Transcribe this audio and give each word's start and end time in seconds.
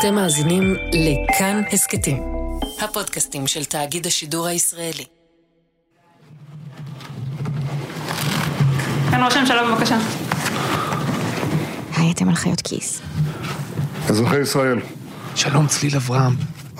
אתם 0.00 0.14
מאזינים 0.14 0.74
לכאן 0.92 1.62
הסכתים, 1.72 2.22
הפודקאסטים 2.80 3.46
של 3.46 3.64
תאגיד 3.64 4.06
השידור 4.06 4.46
הישראלי. 4.46 5.04
כאן 9.10 9.24
ראש 9.24 9.36
הממשלה 9.36 9.70
בבקשה. 9.70 9.98
הייתם 11.96 12.28
על 12.28 12.34
חיות 12.34 12.60
כיס. 12.60 13.02
אזרחי 14.08 14.40
ישראל, 14.40 14.78
שלום 15.34 15.66
צליל 15.66 15.96
אברהם. 15.96 16.32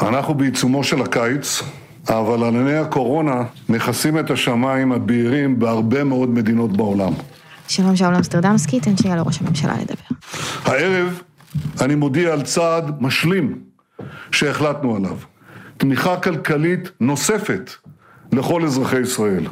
אנחנו 0.02 0.34
בעיצומו 0.34 0.84
של 0.84 1.02
הקיץ, 1.02 1.62
אבל 2.08 2.44
ענני 2.44 2.76
הקורונה 2.76 3.42
מכסים 3.68 4.18
את 4.18 4.30
השמיים 4.30 4.92
הבהירים 4.92 5.58
בהרבה 5.58 6.04
מאוד 6.04 6.28
מדינות 6.28 6.76
בעולם. 6.76 7.12
שלום 7.68 7.96
שאול 7.96 8.14
אמסטרדמסקי, 8.14 8.80
תן 8.80 8.96
שנייה 8.96 9.16
לראש 9.16 9.40
הממשלה 9.40 9.74
לדבר. 9.74 10.16
הערב 10.64 11.22
אני 11.80 11.94
מודיע 11.94 12.32
על 12.32 12.42
צעד 12.42 13.02
משלים 13.02 13.58
שהחלטנו 14.30 14.96
עליו. 14.96 15.16
תמיכה 15.76 16.16
כלכלית 16.16 16.90
נוספת 17.00 17.70
לכל 18.32 18.64
אזרחי 18.64 19.00
ישראל. 19.00 19.46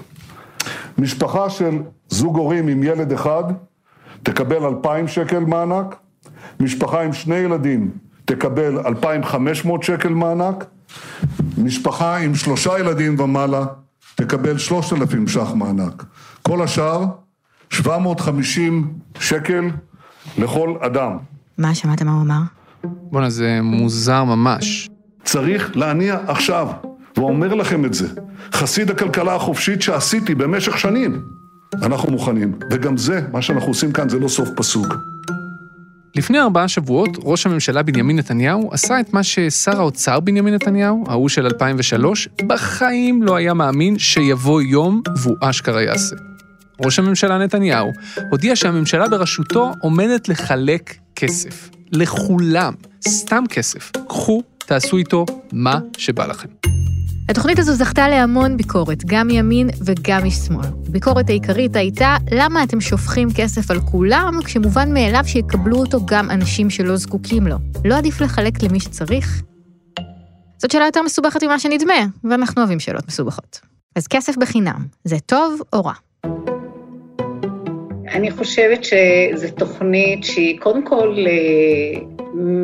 משפחה 0.99 1.51
של 1.51 1.79
זוג 2.09 2.37
הורים 2.37 2.69
עם 2.69 2.83
ילד 2.83 3.13
אחד 3.13 3.45
תקבל 4.23 4.65
2,000 4.65 5.09
שקל 5.09 5.39
מענק, 5.39 5.97
משפחה 6.61 7.03
עם 7.03 7.13
שני 7.13 7.37
ילדים 7.37 7.91
תקבל 8.25 8.79
2,500 8.79 9.83
שקל 9.83 10.09
מענק, 10.09 10.65
משפחה 11.59 12.17
עם 12.17 12.35
שלושה 12.35 12.79
ילדים 12.79 13.21
ומעלה 13.21 13.65
תקבל 14.15 14.59
3,000 14.59 15.29
ש"ח 15.29 15.53
מענק. 15.55 16.05
כל 16.43 16.63
השאר, 16.63 17.05
750 17.71 18.95
שקל 19.19 19.71
לכל 20.39 20.75
אדם. 20.81 21.19
מה, 21.59 21.75
שמעת 21.75 22.03
מה 22.03 22.13
הוא 22.13 22.23
אמר? 22.23 22.41
בואנה, 22.85 23.31
זה 23.31 23.59
מוזר 23.63 24.25
ממש. 24.25 24.91
צריך 25.25 25.77
להניע 25.77 26.19
עכשיו, 26.27 26.69
ואומר 27.17 27.55
לכם 27.55 27.85
את 27.85 27.95
זה, 27.95 28.09
חסיד 28.53 28.91
הכלכלה 28.91 29.35
החופשית 29.35 29.83
שעשיתי 29.83 30.35
במשך 30.35 30.79
שנים. 30.79 31.23
אנחנו 31.83 32.13
מוכנים, 32.13 32.53
וגם 32.71 32.97
זה, 32.97 33.21
מה 33.33 33.43
שאנחנו 33.43 33.69
עושים 33.69 33.93
כאן, 33.93 34.09
זה 34.09 34.19
לא 34.19 34.29
סוף 34.29 34.49
פסוק. 34.57 34.95
לפני 36.17 36.41
ארבעה 36.41 36.69
שבועות, 36.69 37.11
ראש 37.23 37.47
הממשלה 37.47 37.83
בנימין 37.83 38.19
נתניהו 38.19 38.71
עשה 38.73 39.01
את 39.01 39.13
מה 39.13 39.23
ששר 39.23 39.81
האוצר 39.81 40.21
בנימין 40.21 40.55
נתניהו, 40.55 41.05
ההוא 41.09 41.29
של 41.29 41.47
2003, 41.47 42.29
בחיים 42.47 43.23
לא 43.23 43.37
היה 43.37 43.55
מאמין 43.55 43.99
שיבוא 43.99 44.63
יום 44.63 45.03
והוא 45.23 45.37
אשכרה 45.41 45.83
יעשה. 45.83 46.17
ראש 46.81 46.99
הממשלה 46.99 47.39
נתניהו 47.39 47.93
הודיע 48.31 48.57
שהממשלה 48.57 49.09
בראשותו 49.09 49.73
עומדת 49.81 50.29
לחלק 50.29 50.95
כסף. 51.17 51.71
לכולם. 51.93 52.75
סתם 53.09 53.45
כסף. 53.49 53.93
קחו, 54.09 54.43
תעשו 54.59 54.97
איתו 54.97 55.27
מה 55.53 55.79
שבא 55.97 56.27
לכם. 56.27 56.49
התוכנית 57.29 57.59
הזו 57.59 57.75
זכתה 57.75 58.09
להמון 58.09 58.57
ביקורת, 58.57 59.05
גם 59.05 59.27
מימין 59.27 59.71
וגם 59.85 60.25
משמאל. 60.25 60.67
הביקורת 60.89 61.29
העיקרית 61.29 61.77
הייתה, 61.77 62.17
למה 62.31 62.63
אתם 62.63 62.81
שופכים 62.81 63.29
כסף 63.35 63.71
על 63.71 63.81
כולם, 63.81 64.41
כשמובן 64.45 64.95
מאליו 64.95 65.23
שיקבלו 65.27 65.77
אותו 65.77 66.07
גם 66.07 66.31
אנשים 66.31 66.71
שלא 66.71 66.97
זקוקים 66.97 67.47
לו? 67.47 67.57
לא 67.85 67.95
עדיף 67.95 68.21
לחלק 68.21 68.63
למי 68.63 68.81
שצריך? 68.81 69.43
זאת 70.59 70.71
שאלה 70.71 70.85
יותר 70.85 71.03
מסובכת 71.03 71.43
ממה 71.43 71.59
שנדמה, 71.59 72.07
ואנחנו 72.31 72.63
אוהבים 72.63 72.81
שאלות 72.81 73.09
מסובכות. 73.09 73.61
אז 73.97 74.07
כסף 74.07 74.37
בחינם, 74.37 74.87
זה 75.05 75.17
טוב 75.27 75.61
או 75.73 75.85
רע? 75.85 75.95
אני 78.15 78.31
חושבת 78.31 78.85
שזו 78.85 79.49
תוכנית 79.59 80.25
שהיא 80.25 80.59
קודם 80.61 80.85
כל 80.85 81.17
אה, 81.27 82.01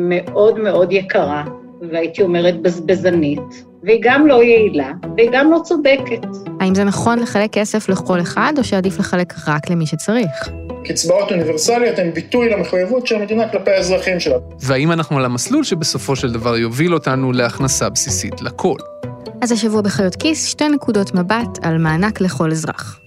מאוד 0.09 0.59
מאוד 0.59 0.91
יקרה, 0.91 1.43
והייתי 1.91 2.21
אומרת 2.21 2.61
בזבזנית, 2.61 3.65
והיא 3.83 3.99
גם 4.03 4.27
לא 4.27 4.43
יעילה, 4.43 4.91
והיא 5.17 5.29
גם 5.33 5.51
לא 5.51 5.59
צודקת. 5.63 6.25
האם 6.59 6.75
זה 6.75 6.83
נכון 6.83 7.19
לחלק 7.19 7.49
כסף 7.51 7.89
לכל 7.89 8.21
אחד, 8.21 8.53
או 8.57 8.63
שעדיף 8.63 8.99
לחלק 8.99 9.33
רק 9.47 9.69
למי 9.69 9.85
שצריך? 9.85 10.49
קצבאות 10.83 11.31
אוניברסליות 11.31 11.99
הן 11.99 12.11
ביטוי 12.11 12.49
למחויבות 12.49 13.07
של 13.07 13.15
המדינה 13.15 13.49
כלפי 13.49 13.71
האזרחים 13.71 14.19
שלה. 14.19 14.37
והאם 14.59 14.91
אנחנו 14.91 15.17
על 15.17 15.25
המסלול 15.25 15.63
שבסופו 15.63 16.15
של 16.15 16.31
דבר 16.33 16.57
יוביל 16.57 16.93
אותנו 16.93 17.31
להכנסה 17.31 17.89
בסיסית 17.89 18.41
לכל? 18.41 18.77
אז 19.41 19.51
השבוע 19.51 19.81
בחיות 19.81 20.15
כיס, 20.15 20.45
שתי 20.45 20.69
נקודות 20.69 21.15
מבט 21.15 21.59
על 21.61 21.77
מענק 21.77 22.21
לכל 22.21 22.51
אזרח. 22.51 23.00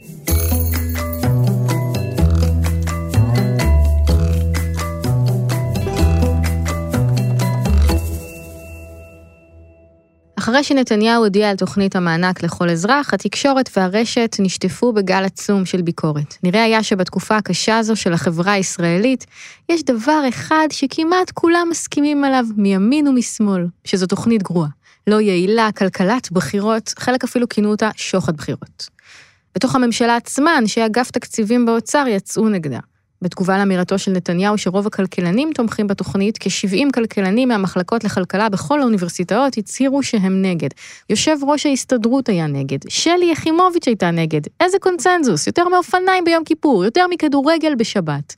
אחרי 10.44 10.64
שנתניהו 10.64 11.22
הודיע 11.22 11.50
על 11.50 11.56
תוכנית 11.56 11.96
המענק 11.96 12.42
לכל 12.42 12.70
אזרח, 12.70 13.14
התקשורת 13.14 13.70
והרשת 13.76 14.36
נשטפו 14.40 14.92
בגל 14.92 15.24
עצום 15.24 15.66
של 15.66 15.82
ביקורת. 15.82 16.34
נראה 16.42 16.64
היה 16.64 16.82
שבתקופה 16.82 17.36
הקשה 17.36 17.78
הזו 17.78 17.96
של 17.96 18.12
החברה 18.12 18.52
הישראלית, 18.52 19.26
יש 19.68 19.82
דבר 19.82 20.22
אחד 20.28 20.68
שכמעט 20.70 21.30
כולם 21.30 21.68
מסכימים 21.70 22.24
עליו, 22.24 22.44
מימין 22.56 23.08
ומשמאל, 23.08 23.66
שזו 23.84 24.06
תוכנית 24.06 24.42
גרועה. 24.42 24.68
לא 25.06 25.20
יעילה, 25.20 25.68
כלכלת 25.72 26.32
בחירות, 26.32 26.94
חלק 26.98 27.24
אפילו 27.24 27.48
כינו 27.48 27.70
אותה 27.70 27.90
שוחד 27.96 28.36
בחירות. 28.36 28.88
בתוך 29.54 29.74
הממשלה 29.74 30.16
עצמה, 30.16 30.58
אנשי 30.58 30.86
אגף 30.86 31.10
תקציבים 31.10 31.66
באוצר 31.66 32.04
יצאו 32.08 32.48
נגדה. 32.48 32.78
בתגובה 33.22 33.58
לאמירתו 33.58 33.98
של 33.98 34.12
נתניהו 34.12 34.58
שרוב 34.58 34.86
הכלכלנים 34.86 35.50
תומכים 35.54 35.86
בתוכנית, 35.86 36.38
כ-70 36.40 36.92
כלכלנים 36.94 37.48
מהמחלקות 37.48 38.04
לכלכלה 38.04 38.48
בכל 38.48 38.80
האוניברסיטאות 38.80 39.58
הצהירו 39.58 40.02
שהם 40.02 40.42
נגד. 40.42 40.68
יושב 41.10 41.36
ראש 41.42 41.66
ההסתדרות 41.66 42.28
היה 42.28 42.46
נגד, 42.46 42.78
שלי 42.88 43.30
יחימוביץ' 43.32 43.86
הייתה 43.86 44.10
נגד. 44.10 44.40
איזה 44.60 44.78
קונצנזוס, 44.78 45.46
יותר 45.46 45.68
מאופניים 45.68 46.24
ביום 46.24 46.44
כיפור, 46.44 46.84
יותר 46.84 47.06
מכדורגל 47.10 47.74
בשבת. 47.74 48.34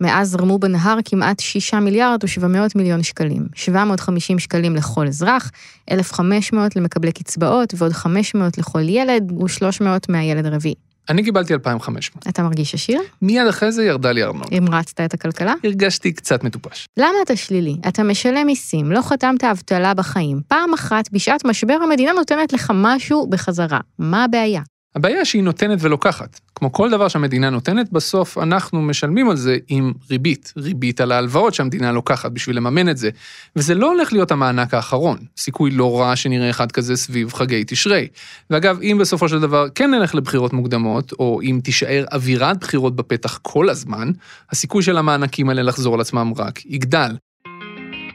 מאז 0.00 0.30
זרמו 0.30 0.58
בנהר 0.58 0.98
כמעט 1.04 1.40
6 1.40 1.74
מיליארד 1.74 2.24
ו-700 2.24 2.72
מיליון 2.74 3.02
שקלים. 3.02 3.46
750 3.54 4.38
שקלים 4.38 4.76
לכל 4.76 5.06
אזרח, 5.06 5.50
1,500 5.90 6.76
למקבלי 6.76 7.12
קצבאות 7.12 7.74
ועוד 7.76 7.92
500 7.92 8.58
לכל 8.58 8.88
ילד 8.88 9.32
ו-300 9.32 9.84
מהילד 10.08 10.46
הרביעי. 10.46 10.87
אני 11.08 11.22
קיבלתי 11.24 11.54
2,500. 11.54 12.28
אתה 12.28 12.42
מרגיש 12.42 12.74
עשיר? 12.74 13.00
מיד 13.22 13.46
אחרי 13.46 13.72
זה 13.72 13.84
ירדה 13.84 14.12
לי 14.12 14.22
ארנונה. 14.22 14.46
המרצת 14.52 15.00
את 15.00 15.14
הכלכלה? 15.14 15.54
הרגשתי 15.64 16.12
קצת 16.12 16.44
מטופש. 16.44 16.86
למה 16.96 17.14
אתה 17.24 17.36
שלילי? 17.36 17.76
אתה 17.88 18.02
משלם 18.02 18.46
מיסים, 18.46 18.92
לא 18.92 19.02
חתמת 19.02 19.44
אבטלה 19.44 19.94
בחיים. 19.94 20.40
פעם 20.48 20.74
אחת, 20.74 21.12
בשעת 21.12 21.44
משבר, 21.44 21.76
המדינה 21.82 22.12
נותנת 22.12 22.52
לך 22.52 22.72
משהו 22.74 23.26
בחזרה. 23.26 23.80
מה 23.98 24.24
הבעיה? 24.24 24.62
הבעיה 24.96 25.24
שהיא 25.24 25.42
נותנת 25.42 25.78
ולוקחת. 25.82 26.40
כמו 26.58 26.72
כל 26.72 26.90
דבר 26.90 27.08
שהמדינה 27.08 27.50
נותנת, 27.50 27.92
בסוף 27.92 28.38
אנחנו 28.38 28.82
משלמים 28.82 29.30
על 29.30 29.36
זה 29.36 29.56
עם 29.68 29.92
ריבית. 30.10 30.52
ריבית 30.56 31.00
על 31.00 31.12
ההלוואות 31.12 31.54
שהמדינה 31.54 31.92
לוקחת 31.92 32.32
בשביל 32.32 32.56
לממן 32.56 32.88
את 32.88 32.96
זה. 32.96 33.10
וזה 33.56 33.74
לא 33.74 33.92
הולך 33.92 34.12
להיות 34.12 34.30
המענק 34.30 34.74
האחרון. 34.74 35.18
סיכוי 35.36 35.70
לא 35.70 36.00
רע 36.00 36.16
שנראה 36.16 36.50
אחד 36.50 36.72
כזה 36.72 36.96
סביב 36.96 37.32
חגי 37.32 37.64
תשרי. 37.66 38.08
ואגב, 38.50 38.78
אם 38.82 38.96
בסופו 39.00 39.28
של 39.28 39.40
דבר 39.40 39.66
כן 39.74 39.90
נלך 39.90 40.14
לבחירות 40.14 40.52
מוקדמות, 40.52 41.12
או 41.12 41.40
אם 41.42 41.60
תישאר 41.64 42.04
אווירת 42.12 42.60
בחירות 42.60 42.96
בפתח 42.96 43.38
כל 43.42 43.68
הזמן, 43.68 44.10
הסיכוי 44.50 44.82
של 44.82 44.98
המענקים 44.98 45.48
האלה 45.48 45.62
לחזור 45.62 45.94
על 45.94 46.00
עצמם 46.00 46.32
רק 46.36 46.66
יגדל. 46.66 47.16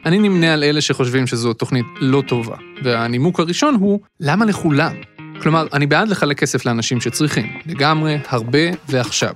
אני 0.06 0.18
נמנה 0.18 0.52
על 0.52 0.64
אלה 0.64 0.80
שחושבים 0.80 1.26
שזו 1.26 1.52
תוכנית 1.52 1.86
לא 2.00 2.22
טובה, 2.28 2.56
והנימוק 2.84 3.40
הראשון 3.40 3.74
הוא, 3.74 4.00
למה 4.20 4.44
לכולם? 4.44 5.13
כלומר, 5.42 5.66
אני 5.72 5.86
בעד 5.86 6.08
לחלק 6.08 6.38
כסף 6.38 6.66
לאנשים 6.66 7.00
שצריכים, 7.00 7.46
לגמרי, 7.66 8.18
הרבה 8.28 8.58
ועכשיו. 8.88 9.32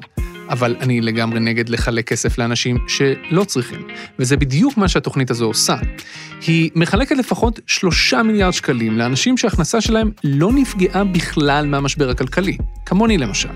אבל 0.51 0.77
אני 0.81 1.01
לגמרי 1.01 1.41
נגד 1.41 1.69
לחלק 1.69 2.09
כסף 2.09 2.39
לאנשים 2.39 2.79
שלא 2.89 3.45
צריכים. 3.45 3.81
וזה 4.19 4.37
בדיוק 4.37 4.77
מה 4.77 4.89
שהתוכנית 4.89 5.31
הזו 5.31 5.45
עושה. 5.45 5.77
היא 6.47 6.71
מחלקת 6.75 7.17
לפחות 7.17 7.61
שלושה 7.67 8.23
מיליארד 8.23 8.53
שקלים 8.53 8.99
לאנשים 8.99 9.37
שההכנסה 9.37 9.81
שלהם 9.81 10.11
לא 10.25 10.53
נפגעה 10.53 11.05
בכלל 11.05 11.67
מהמשבר 11.67 12.11
הכלכלי, 12.11 12.57
כמוני 12.87 13.19
למשל. 13.19 13.49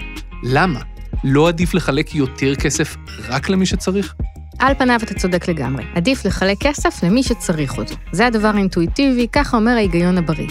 למה? 0.42 0.80
לא 1.24 1.48
עדיף 1.48 1.74
לחלק 1.74 2.14
יותר 2.14 2.54
כסף 2.54 2.96
רק 3.28 3.48
למי 3.48 3.66
שצריך? 3.66 4.14
על 4.58 4.74
פניו 4.74 5.00
אתה 5.02 5.14
צודק 5.14 5.48
לגמרי. 5.48 5.84
עדיף 5.94 6.24
לחלק 6.24 6.58
כסף 6.60 7.02
למי 7.02 7.22
שצריך 7.22 7.78
אותו. 7.78 7.94
זה 8.12 8.26
הדבר 8.26 8.48
האינטואיטיבי, 8.54 9.26
ככה 9.32 9.56
אומר 9.56 9.70
ההיגיון 9.70 10.18
הבריא. 10.18 10.48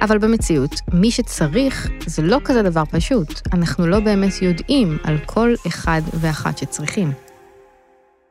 אבל 0.00 0.18
במציאות, 0.18 0.70
מי 0.92 1.10
שצריך 1.10 1.90
זה 2.06 2.22
לא 2.22 2.38
כזה 2.44 2.62
דבר 2.62 2.82
פשוט. 2.90 3.40
אנחנו 3.52 3.86
לא 3.86 4.00
באמת 4.00 4.42
יודעים 4.42 4.98
על 5.04 5.16
כל 5.26 5.54
אחד 5.66 6.00
ואחת 6.20 6.58
שצריכים. 6.58 7.12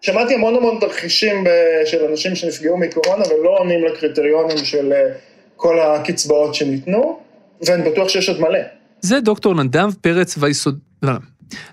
שמעתי 0.02 0.34
המון 0.34 0.56
המון 0.56 0.78
תרחישים 0.80 1.44
של 1.86 2.06
אנשים 2.06 2.36
שנפגעו 2.36 2.78
מקורונה 2.78 3.24
ולא 3.28 3.58
עונים 3.60 3.86
לקריטריונים 3.86 4.58
של 4.58 4.94
אה, 4.94 5.10
כל 5.56 5.80
הקצבאות 5.80 6.56
שניתנו, 6.56 7.20
ואני 7.66 7.92
בטוח 7.92 8.10
שיש 8.10 8.30
עוד 8.30 8.42
מלא. 8.42 8.60
זה 9.02 9.20
דוקטור 9.20 9.54
נדב 9.64 9.94
פרץ 10.02 10.36
ויסוד... 10.38 10.80
לא, 11.04 11.14
לא. 11.14 11.20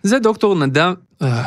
זה 0.02 0.18
דוקטור 0.18 0.54
נדב... 0.54 0.92
אה. 1.22 1.44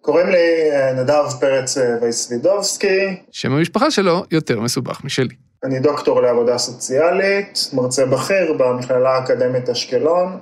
קוראים 0.00 0.26
לי 0.28 0.70
אה, 0.72 0.92
נדב 0.92 1.24
פרץ 1.40 1.76
וייסלידובסקי. 2.02 3.16
שם 3.30 3.52
המשפחה 3.52 3.90
שלו 3.90 4.22
יותר 4.30 4.60
מסובך 4.60 5.04
משלי. 5.04 5.34
אני 5.64 5.80
דוקטור 5.80 6.20
לעבודה 6.20 6.58
סוציאלית, 6.58 7.70
מרצה 7.72 8.06
בכיר 8.06 8.52
במכללה 8.58 9.10
האקדמית 9.10 9.68
אשקלון, 9.68 10.38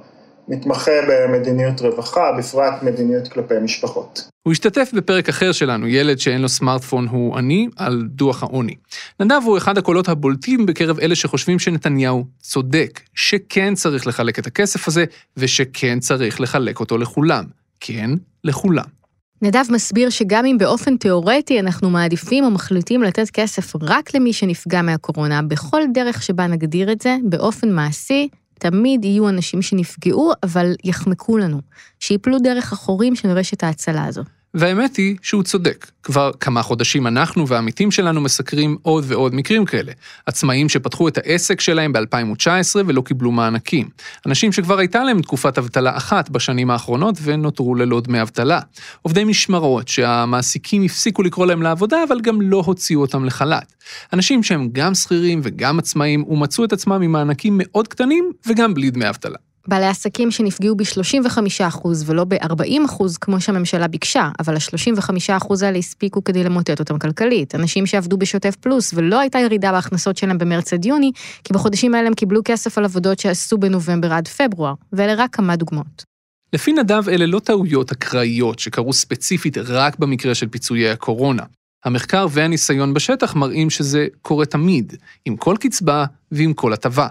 מתמחה 0.48 0.90
במדיניות 1.08 1.80
רווחה, 1.80 2.32
בפרט 2.38 2.82
מדיניות 2.82 3.28
כלפי 3.28 3.54
משפחות. 3.62 4.28
הוא 4.42 4.52
השתתף 4.52 4.90
בפרק 4.94 5.28
אחר 5.28 5.52
שלנו, 5.52 5.88
ילד 5.88 6.18
שאין 6.18 6.42
לו 6.42 6.48
סמארטפון 6.48 7.08
הוא 7.08 7.36
עני, 7.36 7.68
על 7.76 8.02
דוח 8.06 8.42
העוני. 8.42 8.74
נדב 9.20 9.40
הוא 9.44 9.58
אחד 9.58 9.78
הקולות 9.78 10.08
הבולטים 10.08 10.66
בקרב 10.66 11.00
אלה 11.00 11.14
שחושבים 11.14 11.58
שנתניהו 11.58 12.24
צודק, 12.38 13.00
שכן 13.14 13.74
צריך 13.74 14.06
לחלק 14.06 14.38
את 14.38 14.46
הכסף 14.46 14.88
הזה, 14.88 15.04
ושכן 15.36 15.98
צריך 16.00 16.40
לחלק 16.40 16.80
אותו 16.80 16.98
לכולם. 16.98 17.44
כן, 17.80 18.10
לכולם. 18.44 18.99
נדב 19.42 19.64
מסביר 19.70 20.10
שגם 20.10 20.46
אם 20.46 20.58
באופן 20.58 20.96
תיאורטי 20.96 21.60
אנחנו 21.60 21.90
מעדיפים 21.90 22.44
או 22.44 22.50
מחליטים 22.50 23.02
לתת 23.02 23.30
כסף 23.30 23.72
רק 23.82 24.14
למי 24.14 24.32
שנפגע 24.32 24.82
מהקורונה, 24.82 25.42
בכל 25.42 25.82
דרך 25.94 26.22
שבה 26.22 26.46
נגדיר 26.46 26.92
את 26.92 27.00
זה, 27.00 27.16
באופן 27.22 27.72
מעשי, 27.72 28.28
תמיד 28.58 29.04
יהיו 29.04 29.28
אנשים 29.28 29.62
שנפגעו, 29.62 30.32
אבל 30.42 30.72
יחמקו 30.84 31.38
לנו, 31.38 31.60
שיפלו 32.00 32.38
דרך 32.38 32.72
החורים 32.72 33.14
של 33.14 33.28
רשת 33.28 33.64
ההצלה 33.64 34.04
הזו. 34.04 34.22
והאמת 34.54 34.96
היא 34.96 35.16
שהוא 35.22 35.42
צודק. 35.42 35.90
כבר 36.02 36.30
כמה 36.40 36.62
חודשים 36.62 37.06
אנחנו 37.06 37.48
והעמיתים 37.48 37.90
שלנו 37.90 38.20
מסקרים 38.20 38.76
עוד 38.82 39.04
ועוד 39.06 39.34
מקרים 39.34 39.64
כאלה. 39.64 39.92
עצמאים 40.26 40.68
שפתחו 40.68 41.08
את 41.08 41.18
העסק 41.18 41.60
שלהם 41.60 41.92
ב-2019 41.92 42.76
ולא 42.86 43.00
קיבלו 43.00 43.30
מענקים. 43.30 43.88
אנשים 44.26 44.52
שכבר 44.52 44.78
הייתה 44.78 45.04
להם 45.04 45.22
תקופת 45.22 45.58
אבטלה 45.58 45.96
אחת 45.96 46.30
בשנים 46.30 46.70
האחרונות 46.70 47.18
ונותרו 47.22 47.74
ללא 47.74 48.00
דמי 48.00 48.22
אבטלה. 48.22 48.60
עובדי 49.02 49.24
משמרות 49.24 49.88
שהמעסיקים 49.88 50.82
הפסיקו 50.82 51.22
לקרוא 51.22 51.46
להם 51.46 51.62
לעבודה 51.62 51.96
אבל 52.08 52.20
גם 52.20 52.40
לא 52.40 52.62
הוציאו 52.66 53.00
אותם 53.00 53.24
לחל"ת. 53.24 53.72
אנשים 54.12 54.42
שהם 54.42 54.68
גם 54.72 54.94
שכירים 54.94 55.40
וגם 55.42 55.78
עצמאים 55.78 56.24
ומצאו 56.28 56.64
את 56.64 56.72
עצמם 56.72 57.02
עם 57.02 57.12
מענקים 57.12 57.54
מאוד 57.58 57.88
קטנים 57.88 58.32
וגם 58.46 58.74
בלי 58.74 58.90
דמי 58.90 59.08
אבטלה. 59.08 59.49
בעלי 59.68 59.86
עסקים 59.86 60.28
ב-35% 60.76 61.88
ולא 62.06 62.24
ב-40% 62.24 63.04
כמו 63.20 63.40
שהממשלה 63.40 63.88
ביקשה, 63.88 64.30
אבל 64.38 64.54
ה-35% 64.54 65.54
האלה 65.62 65.78
הספיקו 65.78 66.24
כדי 66.24 66.44
למוטט 66.44 66.80
אותם 66.80 66.98
כלכלית. 66.98 67.54
אנשים 67.54 67.86
שעבדו 67.86 68.16
בשוטף 68.16 68.56
פלוס 68.60 68.92
ולא 68.94 69.20
הייתה 69.20 69.38
ירידה 69.38 69.72
בהכנסות 69.72 70.16
שלהם 70.16 70.38
במרץ 70.38 70.72
עד 70.72 70.84
יוני, 70.84 71.12
כי 71.44 71.52
בחודשים 71.52 71.94
האלה 71.94 72.06
הם 72.06 72.14
קיבלו 72.14 72.40
כסף 72.44 72.78
על 72.78 72.84
עבודות 72.84 73.18
שעשו 73.18 73.58
בנובמבר 73.58 74.12
עד 74.12 74.28
פברואר, 74.28 74.74
ואלה 74.92 75.14
רק 75.14 75.34
כמה 75.36 75.56
דוגמאות. 75.56 76.04
לפי 76.52 76.72
נדב 76.72 77.08
אלה 77.08 77.26
לא 77.26 77.38
טעויות 77.38 77.92
אקראיות 77.92 78.58
שקרו 78.58 78.92
ספציפית 78.92 79.58
רק 79.58 79.98
במקרה 79.98 80.34
של 80.34 80.48
פיצויי 80.48 80.90
הקורונה. 80.90 81.42
המחקר 81.84 82.26
והניסיון 82.30 82.94
בשטח 82.94 83.34
מראים 83.34 83.70
שזה 83.70 84.06
קורה 84.22 84.46
תמיד, 84.46 84.94
עם 85.24 85.36
כל 85.36 85.56
קצבה 85.60 86.04
ועם 86.32 86.52
כל 86.52 86.72
הטבה. 86.72 87.06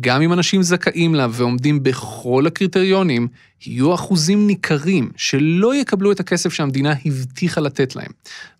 גם 0.00 0.22
אם 0.22 0.32
אנשים 0.32 0.62
זכאים 0.62 1.14
לה 1.14 1.26
ועומדים 1.30 1.82
בכל 1.82 2.46
הקריטריונים, 2.46 3.28
יהיו 3.66 3.94
אחוזים 3.94 4.46
ניכרים 4.46 5.10
שלא 5.16 5.74
יקבלו 5.74 6.12
את 6.12 6.20
הכסף 6.20 6.52
שהמדינה 6.52 6.94
הבטיחה 7.06 7.60
לתת 7.60 7.96
להם. 7.96 8.10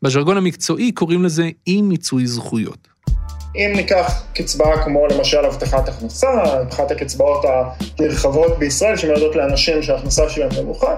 בז'רגון 0.02 0.36
המקצועי 0.36 0.92
קוראים 0.92 1.24
לזה 1.24 1.50
אי 1.66 1.82
מיצוי 1.82 2.26
זכויות. 2.26 2.88
אם 3.56 3.72
ניקח 3.76 4.22
קצבה 4.34 4.84
כמו 4.84 5.06
למשל 5.06 5.44
הבטחת 5.44 5.88
הכנסה, 5.88 6.28
אחת 6.68 6.90
הקצבאות 6.90 7.44
הנרחבות 7.98 8.58
בישראל 8.58 8.96
שמיועדות 8.96 9.36
לאנשים 9.36 9.82
שההכנסה 9.82 10.28
שלהם 10.28 10.50
נמוכה, 10.62 10.94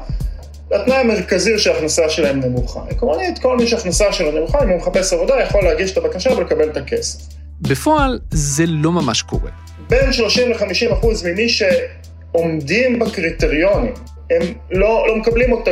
התנאי 0.72 0.96
המרכזי 0.96 1.50
הוא 1.50 1.58
שההכנסה 1.58 2.02
שלהם 2.08 2.40
נמוכה. 2.40 2.80
עקרונית, 2.88 3.38
כל 3.38 3.56
מי 3.56 3.66
שההכנסה 3.66 4.12
שלו 4.12 4.32
נמוכה, 4.32 4.64
אם 4.64 4.68
הוא 4.68 4.78
מחפש 4.78 5.12
עבודה, 5.12 5.34
יכול 5.40 5.64
להגיש 5.64 5.92
את 5.92 5.96
הבקשה 5.96 6.30
ולקבל 6.32 6.70
את 6.70 6.76
הכסף. 6.76 7.18
בפועל, 7.60 8.18
זה 8.30 8.64
לא 8.66 8.92
ממש 8.92 9.22
קורה. 9.22 9.50
בין 9.88 10.12
30 10.12 10.50
ל-50 10.50 10.92
אחוז 10.92 11.26
ממי 11.26 11.48
שעומדים 11.48 12.98
בקריטריונים, 12.98 13.92
הם 14.30 14.42
לא, 14.70 15.04
לא 15.08 15.16
מקבלים 15.16 15.52
אותה. 15.52 15.70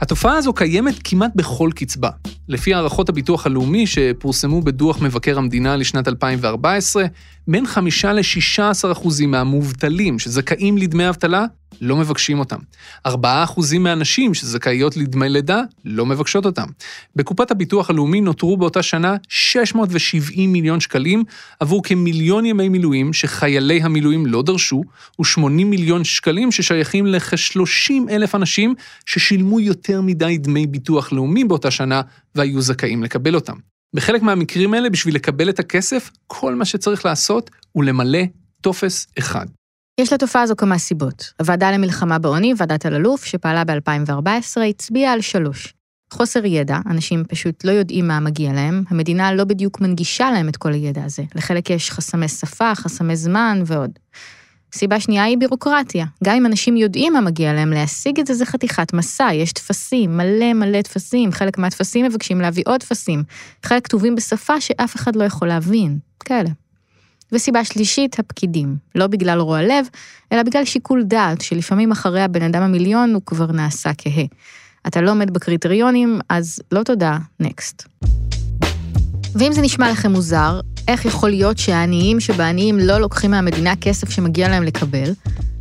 התופעה 0.00 0.36
הזו 0.36 0.52
קיימת 0.52 0.94
כמעט 1.04 1.30
בכל 1.34 1.70
קצבה. 1.74 2.10
לפי 2.48 2.74
הערכות 2.74 3.08
הביטוח 3.08 3.46
הלאומי 3.46 3.86
שפורסמו 3.86 4.62
בדוח 4.62 5.02
מבקר 5.02 5.38
המדינה 5.38 5.76
לשנת 5.76 6.08
2014, 6.08 7.04
בין 7.48 7.66
5 7.66 8.04
ל-16 8.04 8.92
אחוזים 8.92 9.30
מהמובטלים 9.30 10.18
שזכאים 10.18 10.78
לדמי 10.78 11.08
אבטלה 11.08 11.44
לא 11.80 11.96
מבקשים 11.96 12.38
אותם. 12.38 12.58
4% 13.08 13.10
מהנשים 13.80 14.34
שזכאיות 14.34 14.96
לדמי 14.96 15.28
לידה 15.28 15.60
לא 15.84 16.06
מבקשות 16.06 16.46
אותם. 16.46 16.66
בקופת 17.16 17.50
הביטוח 17.50 17.90
הלאומי 17.90 18.20
נותרו 18.20 18.56
באותה 18.56 18.82
שנה 18.82 19.16
670 19.28 20.52
מיליון 20.52 20.80
שקלים 20.80 21.24
עבור 21.60 21.82
כמיליון 21.82 22.46
ימי 22.46 22.68
מילואים 22.68 23.12
שחיילי 23.12 23.82
המילואים 23.82 24.26
לא 24.26 24.42
דרשו, 24.42 24.82
ו-80 25.18 25.48
מיליון 25.48 26.04
שקלים 26.04 26.52
ששייכים 26.52 27.06
לכ-30 27.06 27.92
אלף 28.10 28.34
אנשים 28.34 28.74
ששילמו 29.06 29.60
יותר 29.60 30.00
מדי 30.00 30.38
דמי 30.38 30.66
ביטוח 30.66 31.12
לאומי 31.12 31.44
באותה 31.44 31.70
שנה 31.70 32.02
והיו 32.34 32.60
זכאים 32.60 33.02
לקבל 33.02 33.34
אותם. 33.34 33.56
בחלק 33.94 34.22
מהמקרים 34.22 34.74
האלה, 34.74 34.90
בשביל 34.90 35.14
לקבל 35.14 35.48
את 35.48 35.58
הכסף, 35.58 36.10
כל 36.26 36.54
מה 36.54 36.64
שצריך 36.64 37.04
לעשות 37.04 37.50
הוא 37.72 37.84
למלא 37.84 38.22
טופס 38.60 39.06
אחד. 39.18 39.46
יש 39.98 40.12
לתופעה 40.12 40.42
הזו 40.42 40.56
כמה 40.56 40.78
סיבות. 40.78 41.32
הוועדה 41.40 41.70
למלחמה 41.70 42.18
בעוני, 42.18 42.54
ועדת 42.56 42.86
אלאלוף, 42.86 43.24
שפעלה 43.24 43.64
ב-2014, 43.64 44.60
הצביעה 44.68 45.12
על 45.12 45.20
שלוש. 45.20 45.74
חוסר 46.12 46.44
ידע, 46.44 46.78
אנשים 46.86 47.24
פשוט 47.28 47.64
לא 47.64 47.70
יודעים 47.70 48.08
מה 48.08 48.20
מגיע 48.20 48.52
להם, 48.52 48.84
המדינה 48.90 49.32
לא 49.32 49.44
בדיוק 49.44 49.80
מנגישה 49.80 50.30
להם 50.30 50.48
את 50.48 50.56
כל 50.56 50.72
הידע 50.72 51.04
הזה. 51.04 51.22
לחלק 51.34 51.70
יש 51.70 51.90
חסמי 51.90 52.28
שפה, 52.28 52.74
חסמי 52.74 53.16
זמן 53.16 53.62
ועוד. 53.66 53.90
סיבה 54.72 55.00
שנייה 55.00 55.24
היא 55.24 55.38
בירוקרטיה. 55.38 56.06
גם 56.24 56.36
אם 56.36 56.46
אנשים 56.46 56.76
יודעים 56.76 57.12
מה 57.12 57.20
מגיע 57.20 57.52
להם, 57.52 57.70
להשיג 57.70 58.20
את 58.20 58.26
זה 58.26 58.34
זה 58.34 58.46
חתיכת 58.46 58.92
מסע, 58.92 59.28
יש 59.32 59.52
טפסים, 59.52 60.16
מלא 60.16 60.52
מלא 60.52 60.82
טפסים, 60.82 61.32
חלק 61.32 61.58
מהטפסים 61.58 62.04
מבקשים 62.06 62.40
להביא 62.40 62.62
עוד 62.66 62.80
טפסים, 62.80 63.22
חלק 63.62 63.84
כתובים 63.84 64.14
בשפה 64.14 64.60
שאף 64.60 64.96
אחד 64.96 65.16
לא 65.16 65.24
יכול 65.24 65.48
להבין, 65.48 65.98
כאלה. 66.24 66.50
וסיבה 67.32 67.64
שלישית, 67.64 68.18
הפקידים. 68.18 68.76
לא 68.94 69.06
בגלל 69.06 69.40
רוע 69.40 69.62
לב, 69.62 69.86
אלא 70.32 70.42
בגלל 70.42 70.64
שיקול 70.64 71.02
דעת, 71.02 71.40
שלפעמים 71.40 71.92
אחרי 71.92 72.22
הבן 72.22 72.42
אדם 72.42 72.62
המיליון 72.62 73.14
הוא 73.14 73.22
כבר 73.26 73.52
נעשה 73.52 73.90
כהה. 73.98 74.24
אתה 74.86 75.00
לא 75.00 75.10
עומד 75.10 75.30
בקריטריונים, 75.30 76.20
אז 76.28 76.60
לא 76.72 76.82
תודה, 76.82 77.18
נקסט. 77.40 77.88
ואם 79.34 79.52
זה 79.52 79.62
נשמע 79.62 79.90
לכם 79.90 80.12
מוזר, 80.12 80.60
איך 80.88 81.04
יכול 81.04 81.30
להיות 81.30 81.58
שהעניים 81.58 82.20
שבעניים 82.20 82.78
לא 82.78 82.98
לוקחים 82.98 83.30
מהמדינה 83.30 83.76
כסף 83.76 84.10
שמגיע 84.10 84.48
להם 84.48 84.62
לקבל? 84.62 85.12